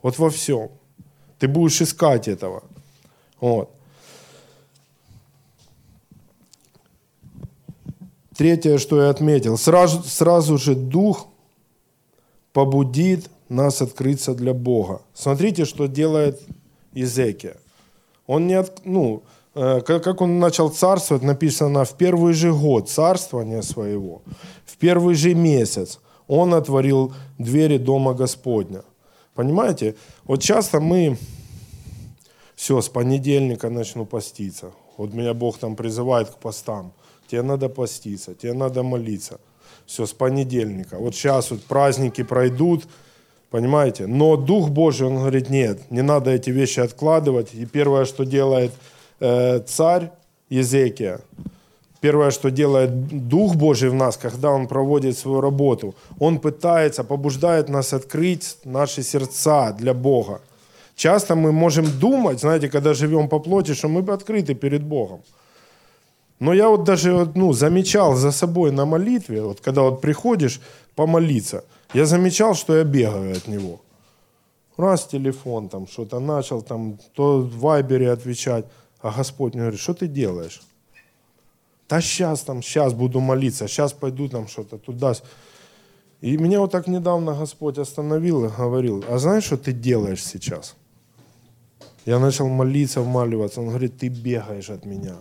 [0.02, 0.70] Вот во всем.
[1.40, 2.64] Ты будешь искать этого.
[3.40, 3.70] Вот.
[8.38, 11.28] Третье, что я отметил, сразу, сразу же дух
[12.58, 15.02] побудит нас открыться для Бога.
[15.14, 16.42] Смотрите, что делает
[16.96, 17.58] Изекия.
[18.26, 19.22] Он не, от, ну,
[19.54, 24.24] э, как он начал царствовать, написано, в первый же год царствования своего,
[24.66, 28.82] в первый же месяц он отворил двери Дома Господня.
[29.36, 29.94] Понимаете?
[30.24, 31.16] Вот часто мы,
[32.56, 34.72] все, с понедельника начну поститься.
[34.98, 36.92] Вот меня Бог там призывает к постам–
[37.28, 39.40] тебе надо поститься, тебе надо молиться.
[39.88, 40.98] Все, с понедельника.
[40.98, 42.84] Вот сейчас вот праздники пройдут,
[43.50, 44.06] понимаете?
[44.06, 47.54] Но Дух Божий, он говорит, нет, не надо эти вещи откладывать.
[47.54, 48.72] И первое, что делает
[49.22, 50.12] э, царь
[50.50, 51.22] Езекия,
[52.02, 57.70] первое, что делает Дух Божий в нас, когда Он проводит свою работу, Он пытается, побуждает
[57.70, 60.42] нас открыть наши сердца для Бога.
[60.98, 65.22] Часто мы можем думать, знаете, когда живем по плоти, что мы открыты перед Богом.
[66.40, 70.62] Но я вот даже ну, замечал за собой на молитве, вот когда вот приходишь
[70.96, 71.64] помолиться,
[71.94, 73.82] я замечал, что я бегаю от него.
[74.78, 78.66] Раз телефон там что-то начал, там, то в вайбере отвечать,
[79.02, 80.62] а Господь мне говорит, что ты делаешь?
[81.90, 85.14] Да сейчас там, сейчас буду молиться, сейчас пойду там что-то туда.
[86.22, 90.76] И меня вот так недавно Господь остановил и говорил, а знаешь, что ты делаешь сейчас?
[92.06, 93.62] Я начал молиться, вмаливаться.
[93.62, 95.16] Он говорит, ты бегаешь от меня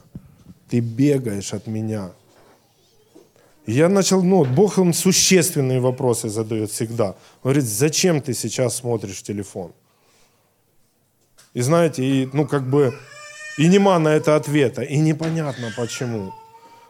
[0.69, 2.11] ты бегаешь от меня.
[3.67, 7.07] я начал, ну, Бог им существенные вопросы задает всегда.
[7.43, 9.73] Он говорит, зачем ты сейчас смотришь телефон?
[11.55, 12.95] И знаете, и, ну, как бы,
[13.59, 16.33] и нема на это ответа, и непонятно почему.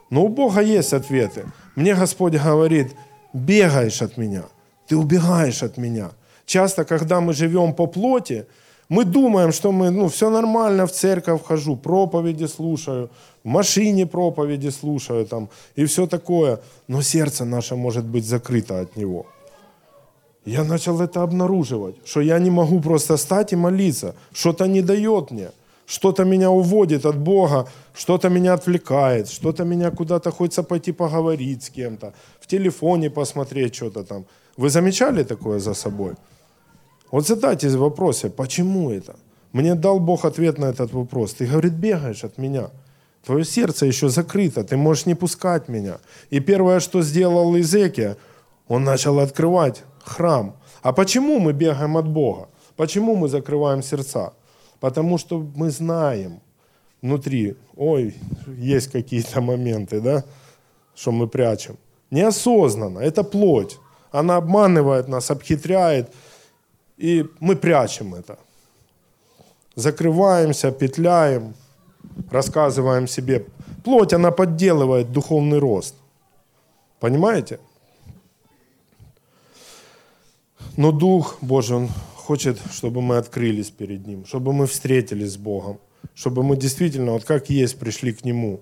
[0.09, 1.45] Но у Бога есть ответы.
[1.75, 2.95] Мне Господь говорит,
[3.33, 4.43] бегаешь от меня,
[4.87, 6.11] Ты убегаешь от меня.
[6.45, 8.45] Часто, когда мы живем по плоти,
[8.89, 13.09] мы думаем, что мы, ну, все нормально, в церковь хожу, проповеди слушаю,
[13.43, 16.59] в машине проповеди слушаю там, и все такое.
[16.87, 19.25] Но сердце наше может быть закрыто от него.
[20.45, 24.15] Я начал это обнаруживать, что я не могу просто стать и молиться.
[24.31, 25.49] Что-то не дает мне,
[25.85, 31.69] что-то меня уводит от Бога, что-то меня отвлекает, что-то меня куда-то хочется пойти поговорить с
[31.69, 34.25] кем-то, в телефоне посмотреть что-то там.
[34.57, 36.15] Вы замечали такое за собой?
[37.11, 39.15] Вот задайте вопросы, почему это?
[39.53, 41.33] Мне дал Бог ответ на этот вопрос.
[41.33, 42.69] Ты, говорит, бегаешь от меня.
[43.25, 45.97] Твое сердце еще закрыто, ты можешь не пускать меня.
[46.29, 48.17] И первое, что сделал Изекия,
[48.67, 50.55] он начал открывать храм.
[50.81, 52.47] А почему мы бегаем от Бога?
[52.75, 54.33] Почему мы закрываем сердца?
[54.79, 56.39] Потому что мы знаем
[57.01, 58.15] внутри, ой,
[58.47, 60.23] есть какие-то моменты, да,
[60.95, 61.77] что мы прячем.
[62.11, 63.77] Неосознанно, это плоть.
[64.11, 66.13] Она обманывает нас, обхитряет,
[66.97, 68.37] и мы прячем это.
[69.75, 71.53] Закрываемся, петляем,
[72.31, 73.45] рассказываем себе.
[73.83, 75.95] Плоть, она подделывает духовный рост.
[76.99, 77.59] Понимаете?
[80.75, 85.79] Но Дух Божий, Он хочет, чтобы мы открылись перед Ним, чтобы мы встретились с Богом,
[86.13, 88.59] чтобы мы действительно, вот как есть, пришли к Нему.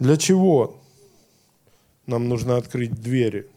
[0.00, 0.76] Для чего
[2.06, 3.48] нам нужно открыть двери?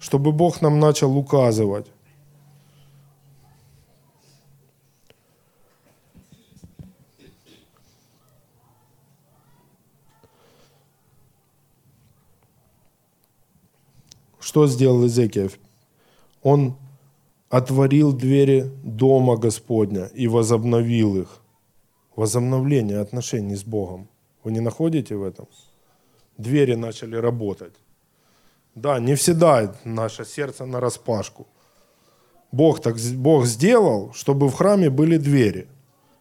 [0.00, 1.86] Чтобы Бог нам начал указывать.
[14.40, 15.58] Что сделал Изекиев?
[16.42, 16.76] Он
[17.48, 21.41] отворил двери дома Господня и возобновил их.
[22.16, 24.08] Возобновление отношений с Богом.
[24.44, 25.46] Вы не находите в этом?
[26.38, 27.74] Двери начали работать.
[28.74, 31.46] Да, не всегда наше сердце на распашку.
[32.52, 35.66] Бог, так, Бог сделал, чтобы в храме были двери.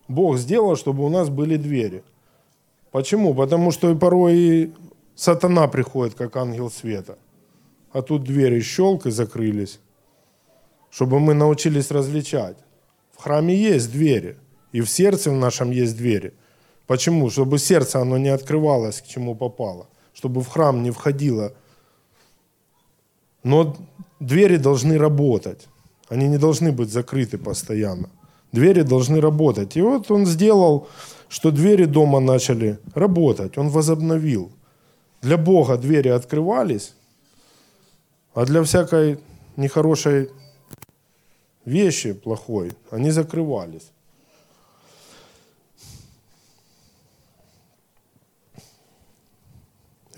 [0.07, 2.03] Бог сделал, чтобы у нас были двери.
[2.91, 3.33] Почему?
[3.33, 4.73] Потому что порой и
[5.15, 7.17] сатана приходит, как ангел света–
[7.91, 9.79] а тут двери щелк и закрылись,
[10.89, 12.57] чтобы мы научились различать.
[13.11, 14.37] В храме есть двери,
[14.72, 16.34] и в сердце в нашем есть двери.
[16.88, 17.30] Почему?
[17.30, 21.53] Чтобы сердце оно не открывалось, к чему попало, чтобы в храм не входило.
[23.43, 23.76] Но
[24.19, 25.67] двери должны работать,
[26.09, 28.09] они не должны быть закрыты постоянно.
[28.51, 29.78] Двери должны работать.
[29.78, 30.88] И вот он сделал,
[31.30, 34.51] что двери дома начали работать, он возобновил.
[35.22, 36.93] Для Бога двери открывались,
[38.34, 39.19] а для всякой
[39.55, 40.30] нехорошей
[41.65, 43.91] вещи плохой они закрывались.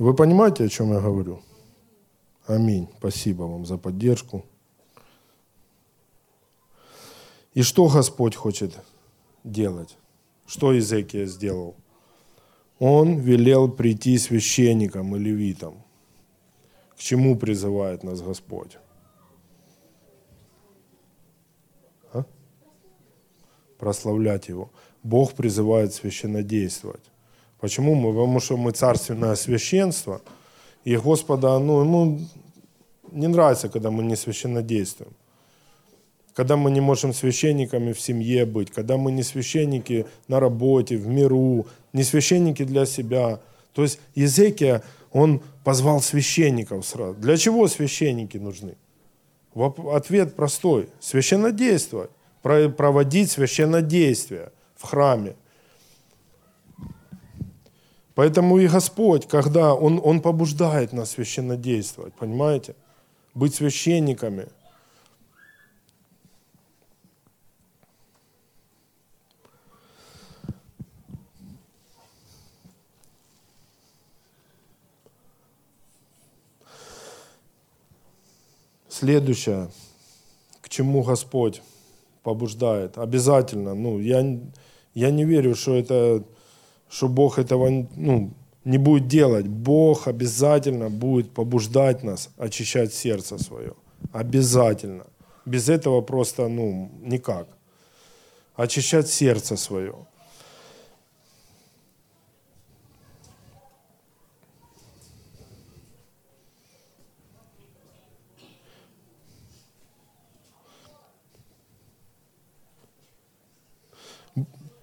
[0.03, 1.39] Вы понимаете, о чем я говорю?
[2.45, 2.89] Аминь.
[2.97, 4.43] Спасибо вам за поддержку.
[7.53, 8.77] И что Господь хочет
[9.45, 9.95] делать?
[10.45, 11.75] Что Изекия сделал?
[12.79, 15.81] Он велел прийти священникам и левитам
[16.97, 18.77] к чему призывает нас Господь?
[22.11, 22.25] А?
[23.77, 24.69] Прославлять Его.
[25.01, 27.12] Бог призывает священнодействовать.
[27.63, 28.11] Почему мы?
[28.11, 30.21] Потому что мы царственное священство,
[30.83, 32.19] и Господа, ну, ему
[33.13, 35.13] не нравится, когда мы не священнодействуем.
[36.33, 41.07] Когда мы не можем священниками в семье быть, когда мы не священники на работе, в
[41.07, 43.39] миру, не священники для себя.
[43.71, 44.83] То есть Езекия,
[45.13, 47.13] он позвал священников сразу.
[47.13, 48.75] Для чего священники нужны?
[49.55, 50.89] Ответ простой.
[50.99, 52.09] Священнодействовать.
[52.41, 55.37] Проводить священнодействие в храме.
[58.15, 62.75] Поэтому и Господь, когда Он, Он побуждает нас священнодействовать, понимаете?
[63.33, 64.47] Быть священниками–
[79.03, 79.69] Следующее,
[80.61, 81.61] к чему Господь
[82.21, 84.39] побуждает, обязательно, ну, я,
[84.93, 86.23] я не верю, что это,
[86.93, 88.33] что Бог этого, ну,
[88.65, 89.47] не будет делать.
[89.47, 93.73] Бог обязательно будет побуждать нас очищать сердце свое.
[94.11, 95.05] Обязательно.
[95.45, 97.47] Без этого просто, ну, никак.
[98.55, 99.95] Очищать сердце свое.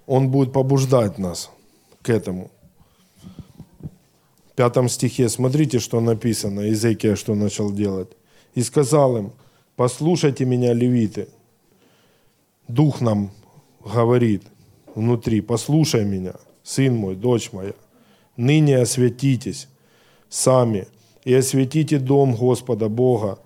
[0.07, 1.51] Он будет побуждать нас
[2.11, 2.51] к этому.
[4.51, 8.09] В пятом стихе, смотрите, что написано, Иезекия что начал делать.
[8.57, 9.33] «И сказал им,
[9.77, 11.29] послушайте меня, левиты,
[12.67, 13.31] Дух нам
[13.85, 14.43] говорит
[14.97, 16.35] внутри, послушай меня,
[16.65, 17.75] сын мой, дочь моя,
[18.37, 19.69] ныне осветитесь
[20.29, 20.89] сами
[21.25, 23.39] и осветите дом Господа Бога,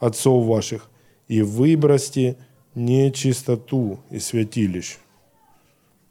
[0.00, 0.90] отцов ваших,
[1.28, 2.36] и выбросьте
[2.74, 4.98] нечистоту из святилищ.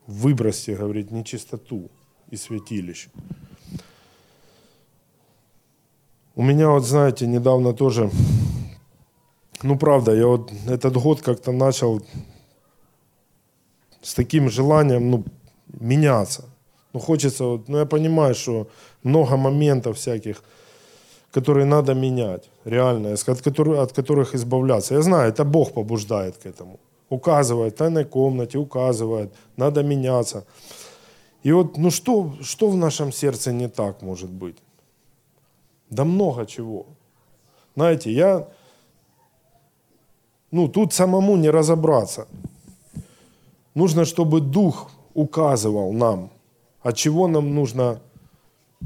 [0.10, 1.92] Выбросьте, говорит, нечистоту
[2.32, 3.10] из святилищ.
[6.36, 8.10] У меня вот, знаете, недавно тоже,
[9.62, 12.02] ну правда, я вот этот год как-то начал
[14.02, 15.26] с таким желанием, ну,
[15.80, 16.44] меняться.
[16.94, 18.68] Ну, хочется, вот, ну, я понимаю, что
[19.04, 20.44] много моментов всяких,
[21.32, 24.96] которые надо менять, реально, от которых, от которых избавляться.
[24.96, 26.80] Я знаю, это Бог побуждает к этому.
[27.10, 30.46] Указывает в тайной комнате, указывает, надо меняться.
[31.44, 34.58] И вот, ну что, что в нашем сердце не так может быть?
[35.90, 36.86] Да много чего.
[37.76, 38.48] Знаете, я,
[40.52, 42.28] ну тут самому не разобраться.
[43.74, 46.30] Нужно, чтобы Дух указывал нам,
[46.82, 48.02] от чего нам нужно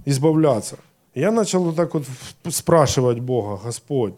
[0.06, 0.78] избавляться.
[1.16, 2.06] Я начал вот так вот
[2.50, 4.16] спрашивать Бога, Господь,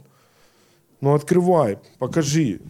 [1.01, 2.61] ну открывай, покажи.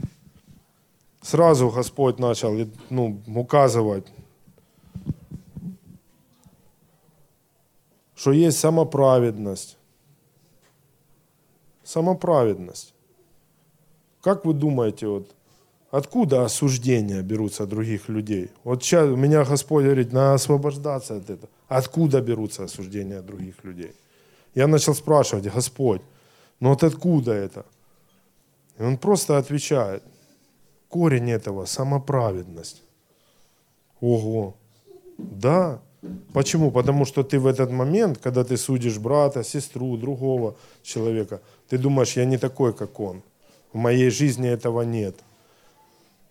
[1.26, 2.56] Сразу Господь начал
[2.92, 4.06] ну, указывать,
[8.16, 9.76] что есть самоправедность.
[11.84, 12.94] Самоправедность.
[14.22, 15.36] Как вы думаете, вот,
[15.90, 18.52] Откуда осуждения берутся других людей?
[18.64, 21.50] Вот сейчас меня Господь говорит, надо освобождаться от этого.
[21.68, 23.94] Откуда берутся осуждения других людей?
[24.54, 26.02] Я начал спрашивать, Господь,
[26.60, 27.66] ну вот откуда это?
[28.78, 30.04] И он просто отвечает,
[30.90, 32.82] корень этого– самоправедность.
[34.02, 34.56] Ого,
[35.18, 35.80] да.
[36.34, 36.72] Почему?
[36.72, 42.18] Потому что ты в этот момент, когда ты судишь брата, сестру, другого человека, ты думаешь,
[42.18, 43.24] я не такой, как он.
[43.74, 45.16] В моей жизни этого нет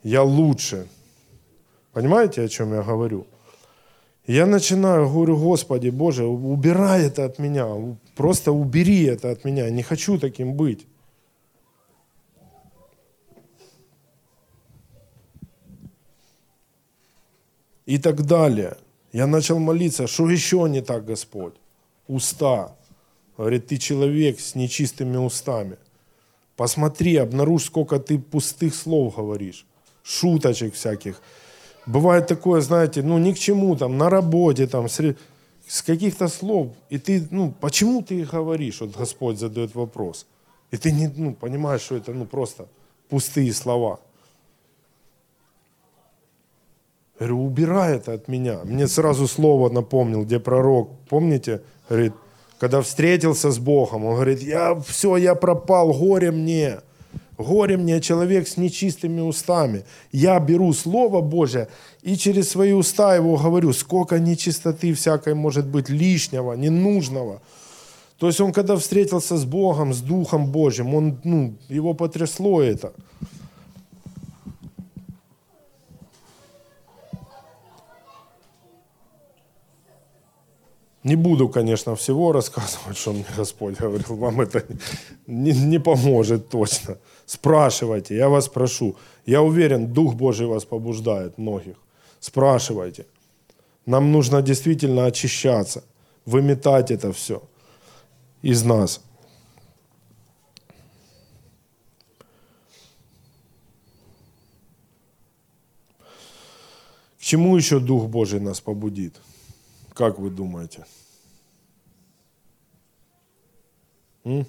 [0.04, 0.86] я лучше.
[1.92, 3.26] Понимаете, о чем я говорю?
[4.26, 7.66] Я начинаю, говорю, Господи, Боже, убирай это от меня,
[8.14, 10.86] просто убери это от меня, не хочу таким быть.
[17.86, 18.76] И так далее.
[19.12, 21.54] Я начал молиться, что еще не так, Господь?
[22.08, 22.76] Уста.
[23.36, 25.76] Говорит, ты человек с нечистыми устами.
[26.56, 29.66] Посмотри, обнаружь, сколько ты пустых слов говоришь
[30.04, 31.20] шуточек всяких.
[31.86, 36.98] Бывает такое, знаете, ну ни к чему, там, на работе, там, с, каких-то слов, и
[36.98, 38.80] ты, ну, почему ты их говоришь?
[38.80, 40.26] Вот Господь задает вопрос.
[40.70, 42.68] И ты не, ну, понимаешь, что это, ну, просто
[43.08, 44.00] пустые слова.
[47.18, 48.60] Говорю, убирай это от меня.
[48.64, 52.12] Мне сразу слово напомнил, где пророк, помните, говорит,
[52.58, 56.80] когда встретился с Богом, он говорит, я, все, я пропал, горе мне.
[57.38, 59.84] Горе мне человек с нечистыми устами.
[60.12, 61.68] Я беру Слово Божие
[62.02, 67.42] и через свои уста его говорю, сколько нечистоты всякой может быть лишнего, ненужного.
[68.18, 72.92] То есть он когда встретился с Богом, с Духом Божьим, он, ну, его потрясло это.
[81.04, 84.16] Не буду, конечно, всего рассказывать, что мне Господь говорил.
[84.16, 84.64] Вам это
[85.26, 86.96] не, не поможет точно.
[87.26, 88.96] Спрашивайте, я вас прошу.
[89.26, 91.76] Я уверен, Дух Божий вас побуждает, многих.
[92.20, 93.04] Спрашивайте.
[93.86, 95.84] Нам нужно действительно очищаться,
[96.24, 97.42] выметать это все
[98.40, 99.02] из нас.
[107.18, 109.20] К чему еще Дух Божий нас побудит?
[109.94, 110.84] Как вы думаете?
[114.24, 114.44] М?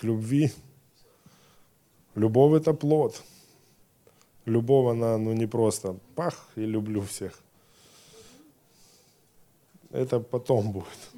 [0.00, 0.52] К любви.
[2.14, 3.20] Любовь это плод.
[4.44, 7.42] Любовь, она ну, не просто пах и люблю всех.
[9.90, 11.10] Это потом будет.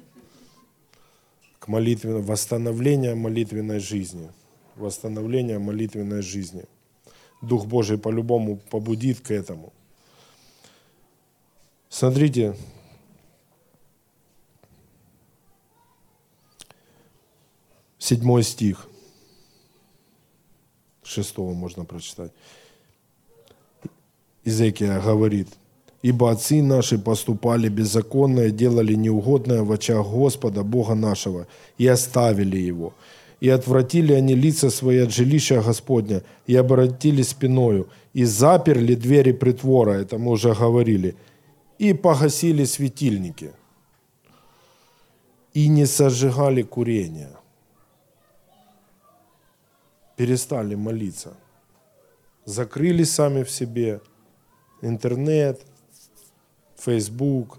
[1.59, 4.31] К молитве, восстановление молитвенной жизни.
[4.75, 6.63] Восстановление молитвенной жизни.
[7.43, 9.71] Дух Божий по-любому побудит к этому–
[11.91, 12.55] Смотрите,
[17.99, 18.87] седьмой стих,
[21.03, 22.31] шестого можно прочитать.
[24.45, 25.49] Изекия говорит,
[26.01, 31.45] «Ибо отцы наши поступали беззаконно и делали неугодное в очах Господа, Бога нашего,
[31.77, 32.93] и оставили Его,
[33.41, 39.91] и отвратили они лица свои от жилища Господня, и обратили спиною, и заперли двери притвора,
[39.91, 41.17] это мы уже говорили,
[41.81, 43.53] и погасили светильники,
[45.51, 47.35] и не сожигали курения.
[50.15, 51.35] Перестали молиться.
[52.45, 53.99] Закрылись сами в себе.
[54.83, 55.65] Интернет,
[56.77, 57.57] Фейсбук,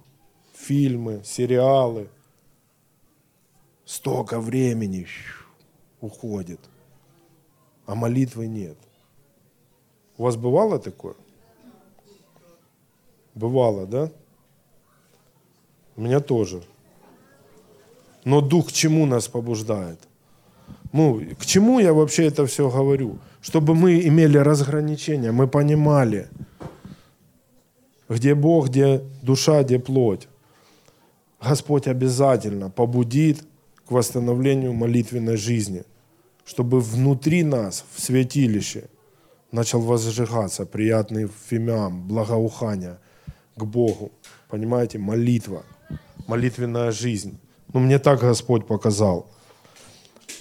[0.55, 2.09] фильмы, сериалы.
[3.85, 5.05] Столько времени
[6.01, 6.61] уходит,
[7.87, 8.79] а молитвы нет.
[10.17, 11.17] У вас бывало такое?
[13.35, 14.11] Бывало, да?
[15.97, 16.63] У меня тоже.
[18.25, 19.99] Но дух к чему нас побуждает?
[20.93, 23.19] Ну, к чему я вообще это все говорю?
[23.41, 26.29] Чтобы мы имели разграничения, мы понимали,
[28.09, 30.29] где Бог, где душа, где плоть.
[31.43, 33.45] Господь обязательно побудит
[33.87, 35.83] к восстановлению молитвенной жизни,
[36.45, 38.85] чтобы внутри нас, в святилище,
[39.51, 42.99] начал возжигаться приятный фимиам, благоухание
[43.57, 44.13] к Богу.
[44.49, 45.65] Понимаете, молитва,
[46.27, 47.39] молитвенная жизнь.
[47.73, 49.31] Ну, мне так Господь показал,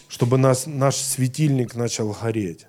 [0.07, 2.67] чтобы нас, наш светильник начал гореть.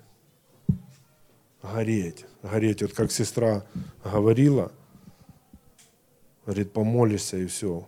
[1.61, 2.81] Гореть, гореть.
[2.81, 3.65] Вот как сестра
[4.03, 4.71] говорила,
[6.45, 7.87] говорит, помолишься и все,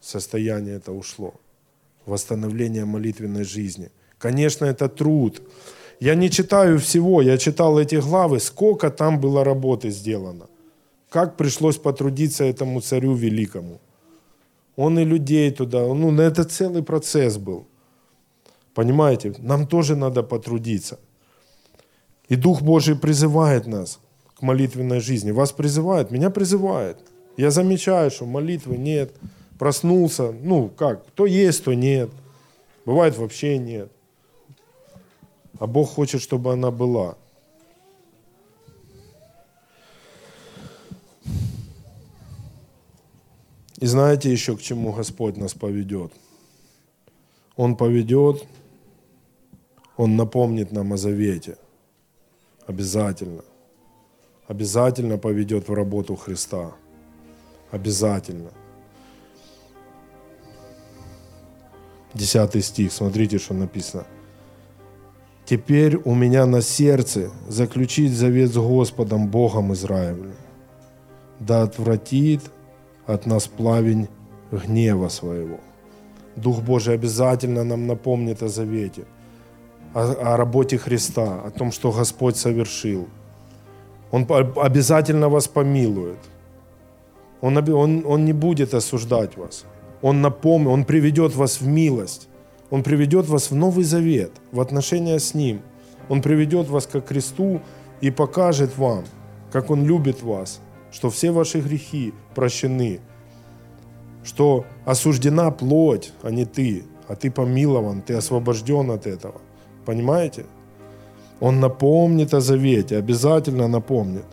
[0.00, 1.34] состояние это ушло.
[2.06, 3.90] Восстановление молитвенной жизни.
[4.18, 5.42] Конечно, это труд.
[6.00, 10.48] Я не читаю всего, я читал эти главы, сколько там было работы сделано.
[11.12, 13.80] Как пришлось потрудиться этому царю великому.
[14.76, 17.66] Он и людей туда, ну, это целый процесс был.
[18.74, 20.98] Понимаете, нам тоже надо потрудиться.
[22.28, 23.98] И Дух Божий призывает нас
[24.34, 25.32] к молитвенной жизни.
[25.32, 26.96] Вас призывает, меня призывает.
[27.36, 29.12] Я замечаю, что молитвы нет
[29.62, 32.10] проснулся, ну как, то есть, то нет.
[32.84, 33.92] Бывает вообще нет.
[35.60, 37.16] А Бог хочет, чтобы она была.
[43.82, 46.12] И знаете еще, к чему Господь нас поведет?
[47.56, 48.46] Он поведет,
[49.96, 51.56] Он напомнит нам о завете.
[52.64, 53.42] Обязательно.
[54.46, 56.70] Обязательно поведет в работу Христа.
[57.72, 58.52] Обязательно.
[62.14, 64.06] Десятый стих, смотрите, что написано.
[65.44, 70.34] «Теперь у меня на сердце заключить завет с Господом Богом Израилем,
[71.40, 72.42] да отвратит
[73.06, 74.08] от нас плавень
[74.50, 75.58] гнева своего».
[76.36, 79.04] Дух Божий обязательно нам напомнит о завете,
[79.94, 83.06] о, о работе Христа, о том, что Господь совершил.
[84.10, 84.26] Он
[84.56, 86.18] обязательно вас помилует.
[87.40, 89.64] Он, он, он не будет осуждать вас.
[90.00, 92.28] Он напомнит, Он приведет вас в милость.
[92.70, 95.60] Он приведет вас в Новый Завет, в отношения с Ним.
[96.08, 97.60] Он приведет вас к кресту
[98.00, 99.04] и покажет вам,
[99.50, 100.60] как Он любит вас,
[100.92, 103.00] что все ваши грехи прощены,
[104.22, 109.40] что осуждена плоть, а не ты, а ты помилован, ты освобожден от этого.
[109.84, 110.46] Понимаете?
[111.40, 114.26] Он напомнит о завете, обязательно напомнит.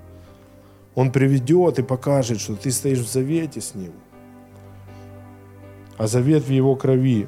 [0.94, 3.94] Он приведет и покажет, что ты стоишь в завете с Ним–
[6.00, 7.28] а завет в его крови.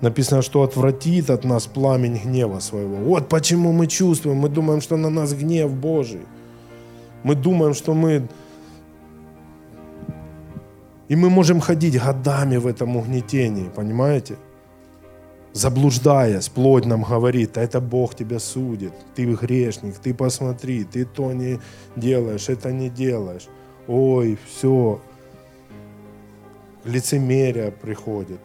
[0.00, 2.96] Написано, что отвратит от нас пламень гнева своего.
[2.96, 6.26] Вот почему мы чувствуем, мы думаем, что на нас гнев Божий.
[7.22, 8.28] Мы думаем, что мы...
[11.08, 14.36] И мы можем ходить годами в этом угнетении, понимаете?
[15.52, 21.32] Заблуждаясь, плоть нам говорит, а это Бог тебя судит, ты грешник, ты посмотри, ты то
[21.32, 21.60] не
[21.94, 23.46] делаешь, это не делаешь.
[23.86, 25.00] Ой, все,
[26.84, 28.40] лицемерие приходит,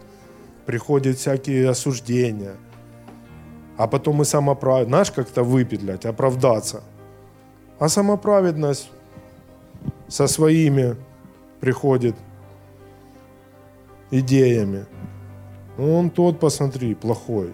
[0.66, 2.54] приходят всякие осуждения,
[3.76, 6.82] а потом и самоправедность, знаешь, как-то выпетлять, оправдаться.
[7.78, 8.90] А самоправедность
[10.06, 10.96] со своими
[11.60, 12.14] приходит
[14.10, 14.86] идеями.
[15.76, 17.52] Ну, он тот, посмотри, плохой,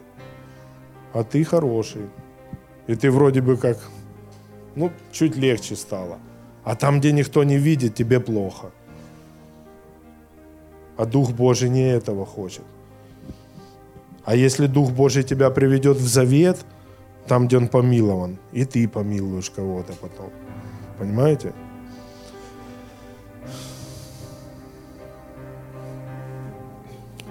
[1.13, 2.09] а ты хороший.
[2.87, 3.79] И ты вроде бы как,
[4.75, 6.19] ну, чуть легче стало.
[6.65, 8.71] А там, где никто не видит, тебе плохо.
[10.97, 12.65] А Дух Божий не этого хочет.
[14.25, 16.65] А если Дух Божий тебя приведет в завет,
[17.27, 20.31] там, где Он помилован, и ты помилуешь кого-то потом.
[20.99, 21.53] Понимаете?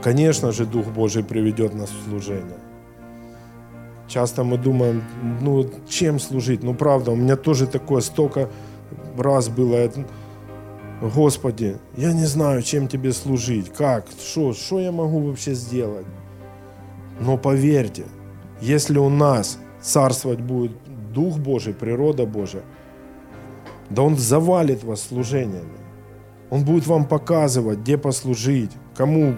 [0.05, 2.59] Конечно же, Дух Божий приведет нас в служение.
[4.07, 5.01] Часто мы думаем,
[5.41, 6.61] ну, чем служить?
[6.61, 8.51] Ну, правда, у меня тоже такое столько
[9.17, 9.89] раз было.
[11.01, 16.05] Господи, я не знаю, чем тебе служить, как, что, что я могу вообще сделать.
[17.19, 18.03] Но поверьте,
[18.61, 20.73] если у нас царствовать будет
[21.15, 22.61] Дух Божий, природа Божия,
[23.89, 25.79] да Он завалит вас служениями.
[26.51, 29.33] Он будет вам показывать, где послужить, кому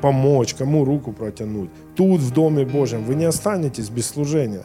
[0.00, 1.70] помочь, кому руку протянуть.
[1.96, 4.62] Тут, в Доме Божьем, вы не останетесь без служения.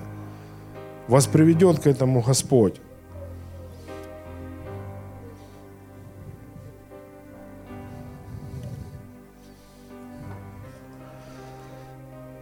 [1.07, 2.75] Вас приведет к этому Господь.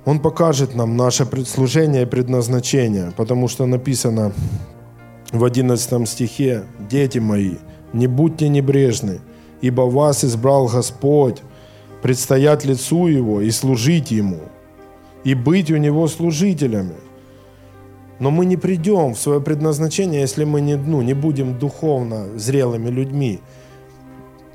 [0.05, 4.33] Он покажет нам наше служение и предназначение, потому что написано
[5.31, 7.55] в 11 стихе, «Дети мои,
[7.93, 9.21] не будьте небрежны,
[9.61, 11.41] ибо вас избрал Господь
[12.03, 14.41] предстоять лицу Его и служить Ему,
[15.23, 16.95] и быть у Него служителями».
[18.19, 22.89] Но мы не придем в свое предназначение, если мы не, ну, не будем духовно зрелыми
[22.89, 23.39] людьми,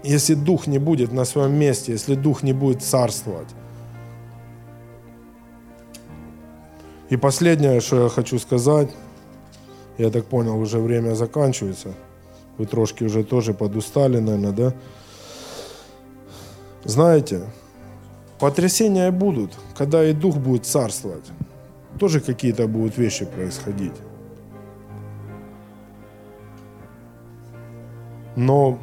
[0.05, 3.49] если Дух не будет на своем месте, если Дух не будет царствовать.
[7.11, 8.91] И последнее, что я хочу сказать,
[9.99, 11.95] я так понял, уже время заканчивается.
[12.59, 14.75] Вы трошки уже тоже подустали, наверное, да?
[16.85, 17.43] Знаете,
[18.39, 21.25] потрясения будут, когда и Дух будет царствовать.
[21.99, 23.95] Тоже какие-то будут вещи происходить.
[28.37, 28.79] Но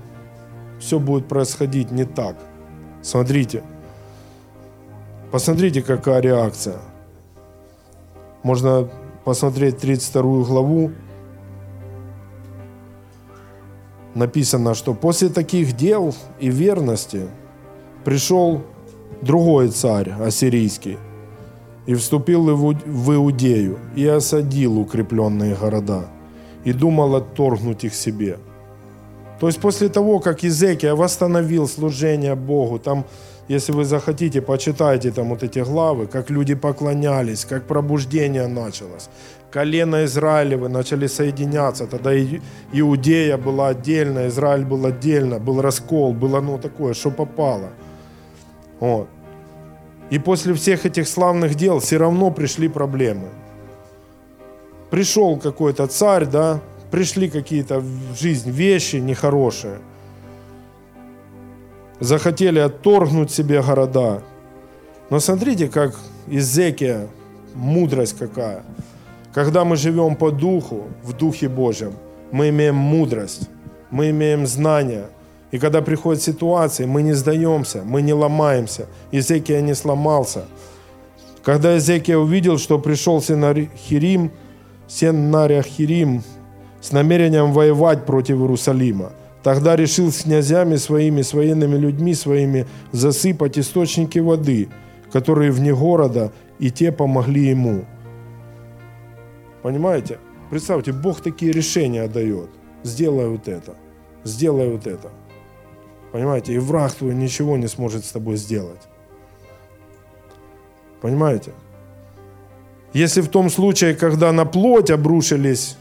[0.80, 2.36] все будет происходить не так.
[3.02, 3.64] Смотрите.
[5.32, 6.80] Посмотрите, какая реакция–
[8.46, 8.88] можно
[9.24, 10.92] посмотреть 32 главу.
[14.14, 17.24] Написано, что после таких дел и верности
[18.06, 18.62] пришел
[19.22, 20.98] другой царь ассирийский
[21.88, 26.06] и вступил в Иудею и осадил укрепленные города
[26.64, 28.38] и думал отторгнуть их себе.
[29.40, 33.06] То есть после того, как Изекия восстановил служение Богу, там
[33.48, 39.10] если вы захотите, почитайте там вот эти главы, как люди поклонялись, как пробуждение началось.
[39.52, 41.86] Колено Израилевы начали соединяться.
[41.86, 42.12] Тогда
[42.74, 47.70] Иудея была отдельно, Израиль был отдельно, был раскол, было ну такое, что попало.
[48.80, 49.08] Вот.
[50.10, 53.30] И после всех этих славных дел все равно пришли проблемы.
[54.90, 56.62] Пришел какой-то царь, да,
[56.92, 59.80] пришли какие-то в жизнь вещи нехорошие–
[62.00, 64.22] захотели отторгнуть себе города.
[65.10, 65.96] Но смотрите, как
[66.28, 67.08] Изекия,
[67.54, 68.64] мудрость какая.
[69.34, 71.94] Когда мы живем по духу, в духе Божьем,
[72.32, 73.50] мы имеем мудрость,
[73.92, 75.06] мы имеем знания.
[75.56, 78.88] И когда приходят ситуации, мы не сдаемся, мы не ломаемся.
[79.14, 80.48] Изекия не сломался.
[81.46, 84.32] Когда Изекия увидел, что пришел Сенарихирим,
[84.90, 86.24] Сенарихирим
[86.82, 89.14] с намерением воевать против Иерусалима–
[89.46, 94.70] Тогда решил с князями своими, с военными людьми своими засыпать источники воды,
[95.12, 97.86] которые вне города, и те помогли ему.
[99.62, 100.18] Понимаете?
[100.50, 102.50] Представьте, Бог такие решения дает.
[102.82, 103.76] Сделай вот это,
[104.24, 105.12] сделай вот это.
[106.16, 106.54] Понимаете?
[106.54, 108.80] И враг твой ничего не сможет с тобой сделать.
[111.02, 111.52] Понимаете?
[112.94, 115.76] Если в том случае, когда на плоть обрушились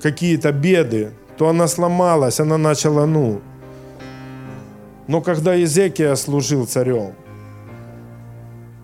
[0.00, 3.40] какие-то беды, то она сломалась, она начала, ну.
[5.08, 7.14] Но когда Езекия служил царем,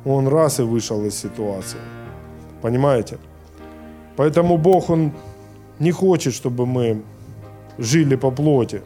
[0.05, 1.79] он раз и вышел из ситуации.
[2.61, 3.19] Понимаете?
[4.17, 5.13] Поэтому Бог, Он
[5.79, 7.03] не хочет, чтобы мы
[7.79, 8.83] жили по плоти.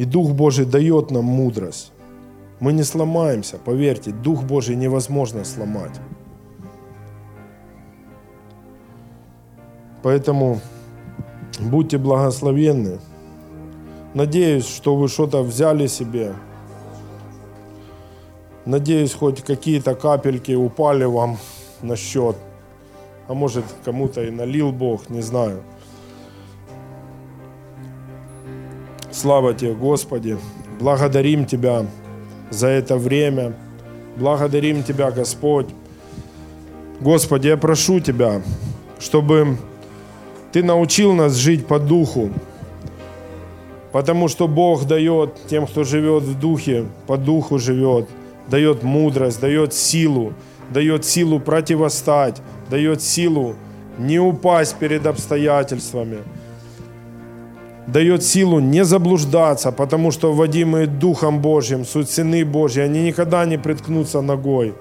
[0.00, 1.92] И Дух Божий дает нам мудрость.
[2.58, 6.00] Мы не сломаемся, поверьте, Дух Божий невозможно сломать.
[10.02, 10.60] Поэтому
[11.60, 12.98] будьте благословенны.
[14.14, 16.32] Надеюсь, что вы что-то взяли себе.
[18.64, 21.36] Надеюсь, хоть какие-то капельки упали вам
[21.82, 22.36] на счет.
[23.28, 25.62] А может, кому-то и налил Бог, не знаю.
[29.12, 30.38] Слава Тебе, Господи.
[30.78, 31.86] Благодарим Тебя
[32.50, 33.54] за это время.
[34.16, 35.66] Благодарим Тебя, Господь.
[37.00, 38.42] Господи, я прошу Тебя,
[38.98, 39.56] чтобы
[40.52, 42.30] ты научил нас жить по духу,
[43.92, 48.08] потому что Бог дает тем, кто живет в духе, по духу живет,
[48.48, 50.34] дает мудрость, дает силу,
[50.70, 53.54] дает силу противостать, дает силу
[53.98, 56.18] не упасть перед обстоятельствами,
[57.92, 63.58] дает силу не заблуждаться, потому что вводимые Духом Божьим, суть Сыны Божьи, они никогда не
[63.58, 64.74] приткнутся ногой.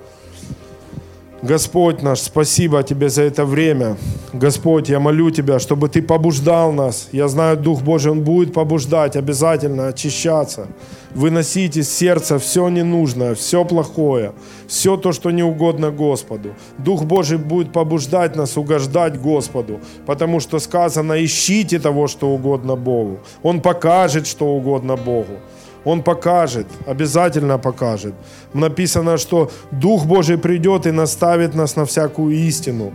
[1.41, 3.95] Господь наш, спасибо Тебе за это время.
[4.33, 7.07] Господь, я молю Тебя, чтобы Ты побуждал нас.
[7.13, 10.67] Я знаю, Дух Божий, Он будет побуждать обязательно очищаться,
[11.15, 14.33] выносить из сердца все ненужное, все плохое,
[14.67, 16.49] все то, что не угодно Господу.
[16.77, 23.19] Дух Божий будет побуждать нас угождать Господу, потому что сказано, ищите того, что угодно Богу.
[23.43, 25.37] Он покажет, что угодно Богу.
[25.85, 28.13] Он покажет, обязательно покажет.
[28.53, 32.93] Написано, что Дух Божий придет и наставит нас на всякую истину.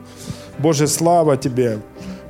[0.58, 1.78] Боже, слава Тебе.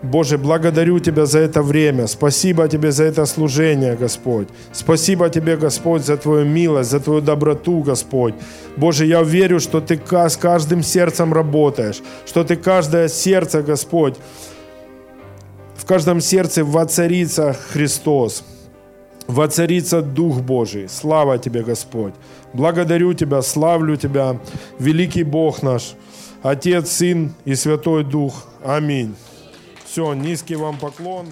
[0.03, 2.07] Боже, благодарю Тебя за это время.
[2.07, 4.49] Спасибо Тебе за это служение, Господь.
[4.73, 8.35] Спасибо Тебе, Господь, за Твою милость, за Твою доброту, Господь.
[8.77, 14.17] Боже, я верю, что Ты с каждым сердцем работаешь, что Ты каждое сердце, Господь,
[15.77, 18.45] в каждом сердце воцарится Христос
[19.27, 20.89] воцарится Дух Божий.
[20.89, 22.15] Слава Тебе, Господь.
[22.53, 24.39] Благодарю Тебя, славлю Тебя,
[24.79, 25.95] великий Бог наш,
[26.43, 28.47] Отец, Сын и Святой Дух.
[28.65, 29.15] Аминь.
[29.85, 31.27] Все, низкий вам поклон.